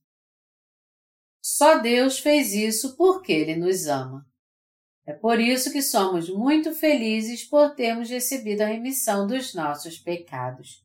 Só 1.42 1.80
Deus 1.80 2.20
fez 2.20 2.52
isso 2.54 2.98
porque 2.98 3.32
Ele 3.32 3.56
nos 3.56 3.88
ama. 3.88 4.29
É 5.10 5.14
por 5.14 5.40
isso 5.40 5.72
que 5.72 5.82
somos 5.82 6.30
muito 6.30 6.72
felizes 6.72 7.44
por 7.44 7.74
termos 7.74 8.12
recebido 8.12 8.62
a 8.62 8.68
remissão 8.68 9.26
dos 9.26 9.56
nossos 9.56 9.98
pecados. 9.98 10.84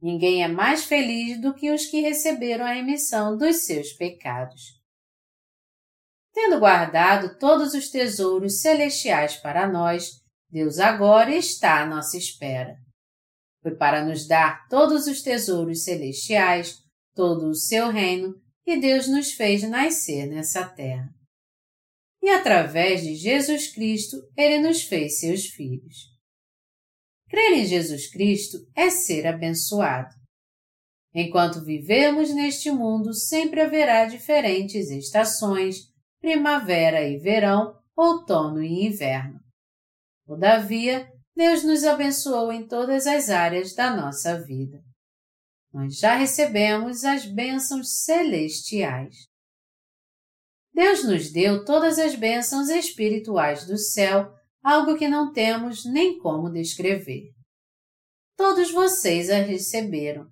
Ninguém 0.00 0.44
é 0.44 0.48
mais 0.48 0.84
feliz 0.84 1.40
do 1.40 1.52
que 1.52 1.72
os 1.72 1.86
que 1.86 2.02
receberam 2.02 2.64
a 2.64 2.74
remissão 2.74 3.36
dos 3.36 3.64
seus 3.64 3.92
pecados. 3.94 4.80
Tendo 6.32 6.60
guardado 6.60 7.36
todos 7.36 7.74
os 7.74 7.90
tesouros 7.90 8.60
celestiais 8.60 9.36
para 9.36 9.66
nós, 9.66 10.20
Deus 10.48 10.78
agora 10.78 11.34
está 11.34 11.82
à 11.82 11.86
nossa 11.86 12.16
espera. 12.16 12.76
Foi 13.60 13.74
para 13.74 14.04
nos 14.04 14.24
dar 14.24 14.68
todos 14.68 15.08
os 15.08 15.20
tesouros 15.20 15.82
celestiais, 15.82 16.76
todo 17.12 17.48
o 17.48 17.56
seu 17.56 17.90
reino, 17.90 18.40
que 18.64 18.76
Deus 18.76 19.08
nos 19.08 19.32
fez 19.32 19.64
nascer 19.64 20.28
nessa 20.28 20.64
terra. 20.64 21.12
E 22.22 22.30
através 22.30 23.02
de 23.02 23.16
Jesus 23.16 23.72
Cristo, 23.74 24.16
Ele 24.36 24.60
nos 24.60 24.82
fez 24.82 25.18
seus 25.18 25.46
filhos. 25.46 26.12
Crer 27.28 27.58
em 27.58 27.66
Jesus 27.66 28.10
Cristo 28.10 28.58
é 28.76 28.90
ser 28.90 29.26
abençoado. 29.26 30.14
Enquanto 31.14 31.64
vivemos 31.64 32.32
neste 32.34 32.70
mundo, 32.70 33.12
sempre 33.12 33.60
haverá 33.60 34.06
diferentes 34.06 34.88
estações, 34.90 35.76
primavera 36.20 37.02
e 37.02 37.18
verão, 37.18 37.74
outono 37.96 38.62
e 38.62 38.86
inverno. 38.86 39.40
Todavia, 40.26 41.10
Deus 41.34 41.64
nos 41.64 41.84
abençoou 41.84 42.52
em 42.52 42.66
todas 42.66 43.06
as 43.06 43.28
áreas 43.30 43.74
da 43.74 43.94
nossa 43.96 44.40
vida. 44.42 44.80
Nós 45.72 45.96
já 45.96 46.14
recebemos 46.14 47.04
as 47.04 47.26
bênçãos 47.26 48.04
celestiais. 48.04 49.31
Deus 50.74 51.04
nos 51.04 51.30
deu 51.30 51.64
todas 51.64 51.98
as 51.98 52.14
bênçãos 52.14 52.68
espirituais 52.68 53.66
do 53.66 53.76
céu, 53.76 54.32
algo 54.62 54.96
que 54.96 55.08
não 55.08 55.32
temos 55.32 55.84
nem 55.84 56.18
como 56.18 56.52
descrever. 56.52 57.30
Todos 58.36 58.70
vocês 58.70 59.28
as 59.28 59.46
receberam. 59.46 60.26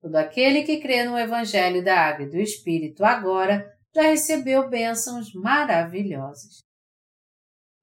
Todo 0.00 0.16
aquele 0.16 0.62
que 0.62 0.80
crê 0.80 1.04
no 1.04 1.18
Evangelho 1.18 1.84
da 1.84 2.08
Água 2.08 2.26
e 2.26 2.30
do 2.30 2.38
Espírito 2.38 3.04
agora 3.04 3.70
já 3.94 4.02
recebeu 4.02 4.68
bênçãos 4.68 5.32
maravilhosas 5.34 6.60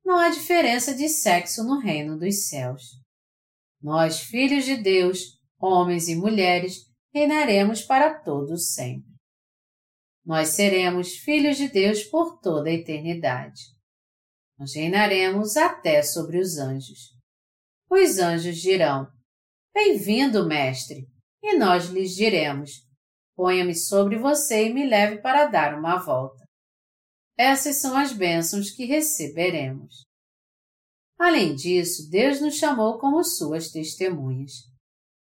não 0.07 0.17
há 0.17 0.29
diferença 0.29 0.95
de 0.95 1.09
sexo 1.09 1.65
no 1.65 1.79
reino 1.79 2.17
dos 2.17 2.47
céus. 2.47 2.81
Nós, 3.81 4.21
filhos 4.21 4.63
de 4.63 4.77
Deus, 4.77 5.37
homens 5.59 6.07
e 6.07 6.15
mulheres, 6.15 6.89
reinaremos 7.13 7.81
para 7.81 8.17
todos 8.17 8.73
sempre. 8.73 9.07
Nós 10.28 10.49
seremos 10.49 11.15
filhos 11.19 11.55
de 11.55 11.69
Deus 11.69 12.03
por 12.03 12.41
toda 12.41 12.69
a 12.69 12.73
eternidade. 12.73 13.61
Nós 14.59 14.75
reinaremos 14.75 15.55
até 15.55 16.03
sobre 16.03 16.38
os 16.38 16.57
anjos. 16.57 17.15
Os 17.89 18.19
anjos 18.19 18.57
dirão: 18.57 19.07
Bem-vindo, 19.73 20.45
Mestre! 20.45 21.07
E 21.41 21.57
nós 21.57 21.86
lhes 21.86 22.13
diremos: 22.13 22.71
Ponha-me 23.38 23.73
sobre 23.73 24.19
você 24.19 24.67
e 24.67 24.73
me 24.73 24.86
leve 24.86 25.21
para 25.21 25.45
dar 25.45 25.80
uma 25.80 25.95
volta. 25.95 26.43
Essas 27.38 27.78
são 27.78 27.95
as 27.95 28.11
bênçãos 28.11 28.69
que 28.71 28.84
receberemos. 28.84 30.05
Além 31.17 31.55
disso, 31.55 32.09
Deus 32.09 32.41
nos 32.41 32.55
chamou 32.55 32.99
como 32.99 33.23
suas 33.23 33.71
testemunhas. 33.71 34.51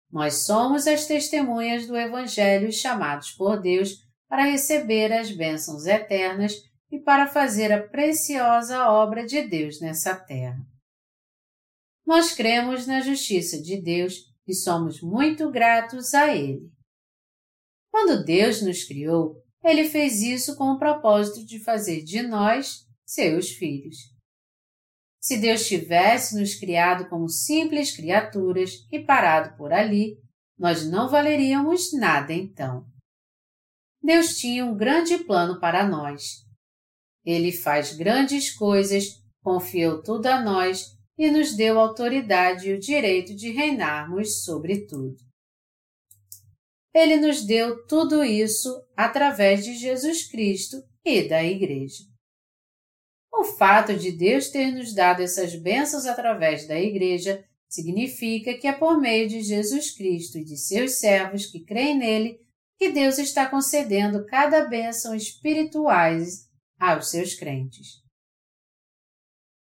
Nós 0.09 0.47
somos 0.47 0.87
as 0.87 1.05
testemunhas 1.05 1.85
do 1.85 1.95
Evangelho 1.95 2.71
chamados 2.71 3.29
por 3.33 3.61
Deus 3.61 4.08
para 4.29 4.45
receber 4.45 5.11
as 5.11 5.31
bênçãos 5.31 5.87
eternas 5.87 6.53
e 6.91 6.99
para 6.99 7.27
fazer 7.27 7.71
a 7.71 7.87
preciosa 7.87 8.89
obra 8.89 9.25
de 9.25 9.41
Deus 9.41 9.81
nessa 9.81 10.15
terra. 10.15 10.59
Nós 12.05 12.33
cremos 12.33 12.87
na 12.87 13.01
justiça 13.01 13.61
de 13.61 13.81
Deus 13.81 14.29
e 14.47 14.53
somos 14.53 15.01
muito 15.01 15.51
gratos 15.51 16.13
a 16.13 16.33
Ele. 16.33 16.71
Quando 17.91 18.23
Deus 18.23 18.61
nos 18.61 18.83
criou, 18.83 19.43
ele 19.63 19.89
fez 19.89 20.21
isso 20.21 20.55
com 20.55 20.71
o 20.71 20.79
propósito 20.79 21.45
de 21.45 21.59
fazer 21.59 22.03
de 22.03 22.21
nós 22.21 22.85
seus 23.05 23.49
filhos. 23.49 23.97
Se 25.19 25.37
Deus 25.37 25.67
tivesse 25.67 26.39
nos 26.39 26.55
criado 26.55 27.09
como 27.09 27.27
simples 27.27 27.95
criaturas 27.95 28.71
e 28.91 28.99
parado 28.99 29.57
por 29.57 29.73
ali, 29.73 30.17
nós 30.57 30.89
não 30.89 31.09
valeríamos 31.09 31.93
nada 31.93 32.33
então. 32.33 32.85
Deus 34.01 34.37
tinha 34.37 34.65
um 34.65 34.75
grande 34.75 35.17
plano 35.19 35.59
para 35.59 35.87
nós. 35.87 36.45
Ele 37.25 37.51
faz 37.51 37.95
grandes 37.95 38.55
coisas, 38.55 39.05
confiou 39.41 40.01
tudo 40.01 40.27
a 40.27 40.41
nós 40.41 40.97
e 41.17 41.29
nos 41.29 41.55
deu 41.55 41.77
autoridade 41.79 42.69
e 42.69 42.73
o 42.73 42.79
direito 42.79 43.35
de 43.35 43.51
reinarmos 43.51 44.43
sobre 44.43 44.85
tudo. 44.85 45.17
Ele 46.93 47.17
nos 47.17 47.45
deu 47.45 47.85
tudo 47.85 48.23
isso 48.23 48.69
através 48.95 49.63
de 49.63 49.75
Jesus 49.75 50.27
Cristo 50.29 50.77
e 51.05 51.27
da 51.27 51.43
Igreja. 51.43 52.03
O 53.31 53.43
fato 53.43 53.95
de 53.95 54.11
Deus 54.11 54.49
ter 54.49 54.71
nos 54.71 54.93
dado 54.93 55.21
essas 55.21 55.55
bênçãos 55.55 56.05
através 56.05 56.67
da 56.67 56.79
Igreja 56.79 57.45
significa 57.69 58.57
que 58.57 58.67
é 58.67 58.73
por 58.73 58.99
meio 58.99 59.29
de 59.29 59.41
Jesus 59.41 59.91
Cristo 59.91 60.39
e 60.39 60.43
de 60.43 60.57
seus 60.57 60.99
servos 60.99 61.45
que 61.45 61.63
creem 61.63 61.97
nele 61.97 62.39
que 62.79 62.89
Deus 62.89 63.19
está 63.19 63.45
concedendo 63.45 64.25
cada 64.25 64.65
bênção 64.65 65.13
espirituais 65.13 66.47
aos 66.79 67.09
seus 67.11 67.35
crentes. 67.35 67.99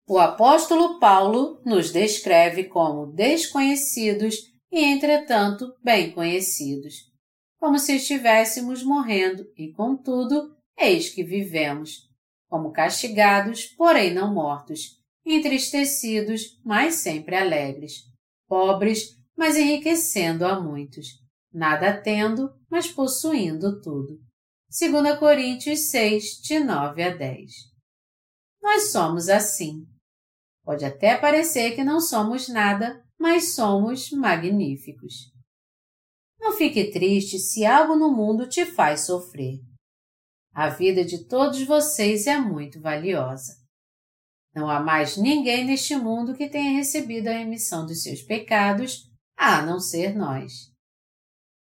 O 0.05 0.19
apóstolo 0.19 0.99
Paulo 0.99 1.61
nos 1.65 1.91
descreve 1.91 2.65
como 2.65 3.05
desconhecidos 3.13 4.35
e, 4.69 4.83
entretanto, 4.83 5.73
bem 5.81 6.11
conhecidos, 6.11 6.95
como 7.57 7.79
se 7.79 7.95
estivéssemos 7.95 8.83
morrendo 8.83 9.45
e, 9.55 9.71
contudo, 9.71 10.57
eis 10.77 11.09
que 11.09 11.23
vivemos, 11.23 12.09
como 12.49 12.73
castigados, 12.73 13.65
porém 13.65 14.13
não 14.13 14.33
mortos, 14.33 14.97
entristecidos, 15.25 16.59
mas 16.65 16.95
sempre 16.95 17.35
alegres, 17.35 18.03
pobres, 18.47 19.15
mas 19.37 19.55
enriquecendo 19.55 20.45
a 20.45 20.59
muitos, 20.59 21.07
nada 21.51 21.99
tendo, 22.01 22.49
mas 22.69 22.91
possuindo 22.91 23.81
tudo. 23.81 24.19
2 24.69 25.17
Coríntios 25.17 25.89
6, 25.89 26.23
de 26.43 26.59
9 26.59 27.03
a 27.03 27.15
10. 27.15 27.51
Nós 28.61 28.91
somos 28.91 29.29
assim. 29.29 29.85
Pode 30.63 30.85
até 30.85 31.17
parecer 31.17 31.75
que 31.75 31.83
não 31.83 31.99
somos 31.99 32.47
nada, 32.47 33.03
mas 33.17 33.55
somos 33.55 34.11
magníficos. 34.11 35.31
Não 36.39 36.53
fique 36.53 36.91
triste 36.91 37.39
se 37.39 37.65
algo 37.65 37.95
no 37.95 38.11
mundo 38.11 38.47
te 38.47 38.65
faz 38.65 39.01
sofrer. 39.01 39.59
A 40.53 40.69
vida 40.69 41.03
de 41.03 41.25
todos 41.27 41.63
vocês 41.63 42.27
é 42.27 42.37
muito 42.37 42.79
valiosa. 42.79 43.53
Não 44.53 44.69
há 44.69 44.79
mais 44.79 45.17
ninguém 45.17 45.65
neste 45.65 45.95
mundo 45.95 46.35
que 46.35 46.49
tenha 46.49 46.77
recebido 46.77 47.27
a 47.27 47.33
remissão 47.33 47.85
dos 47.85 48.01
seus 48.01 48.21
pecados, 48.21 49.09
a 49.37 49.61
não 49.61 49.79
ser 49.79 50.15
nós. 50.15 50.51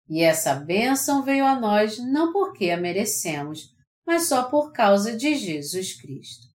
E 0.09 0.23
essa 0.23 0.55
bênção 0.55 1.23
veio 1.23 1.45
a 1.45 1.59
nós 1.59 1.99
não 1.99 2.33
porque 2.33 2.71
a 2.71 2.77
merecemos, 2.77 3.75
mas 4.07 4.29
só 4.29 4.45
por 4.45 4.73
causa 4.73 5.17
de 5.17 5.35
Jesus 5.35 5.95
Cristo. 6.01 6.47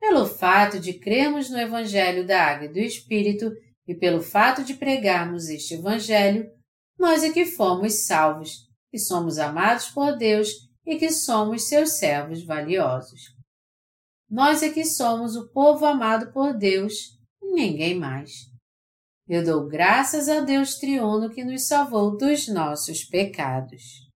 Pelo 0.00 0.26
fato 0.26 0.80
de 0.80 0.94
crermos 0.94 1.50
no 1.50 1.58
Evangelho 1.58 2.26
da 2.26 2.42
Água 2.42 2.66
e 2.66 2.72
do 2.72 2.78
Espírito 2.78 3.52
e 3.86 3.94
pelo 3.94 4.22
fato 4.22 4.64
de 4.64 4.74
pregarmos 4.74 5.48
este 5.48 5.74
Evangelho, 5.74 6.50
nós 6.98 7.22
é 7.22 7.30
que 7.30 7.44
fomos 7.44 8.06
salvos, 8.06 8.66
que 8.90 8.98
somos 8.98 9.38
amados 9.38 9.88
por 9.90 10.16
Deus 10.16 10.48
e 10.86 10.96
que 10.96 11.10
somos 11.10 11.68
seus 11.68 11.92
servos 11.98 12.42
valiosos. 12.44 13.20
Nós 14.28 14.62
é 14.62 14.70
que 14.70 14.84
somos 14.84 15.36
o 15.36 15.50
povo 15.50 15.84
amado 15.84 16.32
por 16.32 16.56
Deus, 16.56 17.18
ninguém 17.42 17.94
mais. 17.94 18.49
Eu 19.32 19.44
dou 19.44 19.68
graças 19.68 20.28
a 20.28 20.40
Deus 20.40 20.74
triuno 20.74 21.30
que 21.30 21.44
nos 21.44 21.68
salvou 21.68 22.16
dos 22.16 22.48
nossos 22.48 23.04
pecados. 23.04 24.09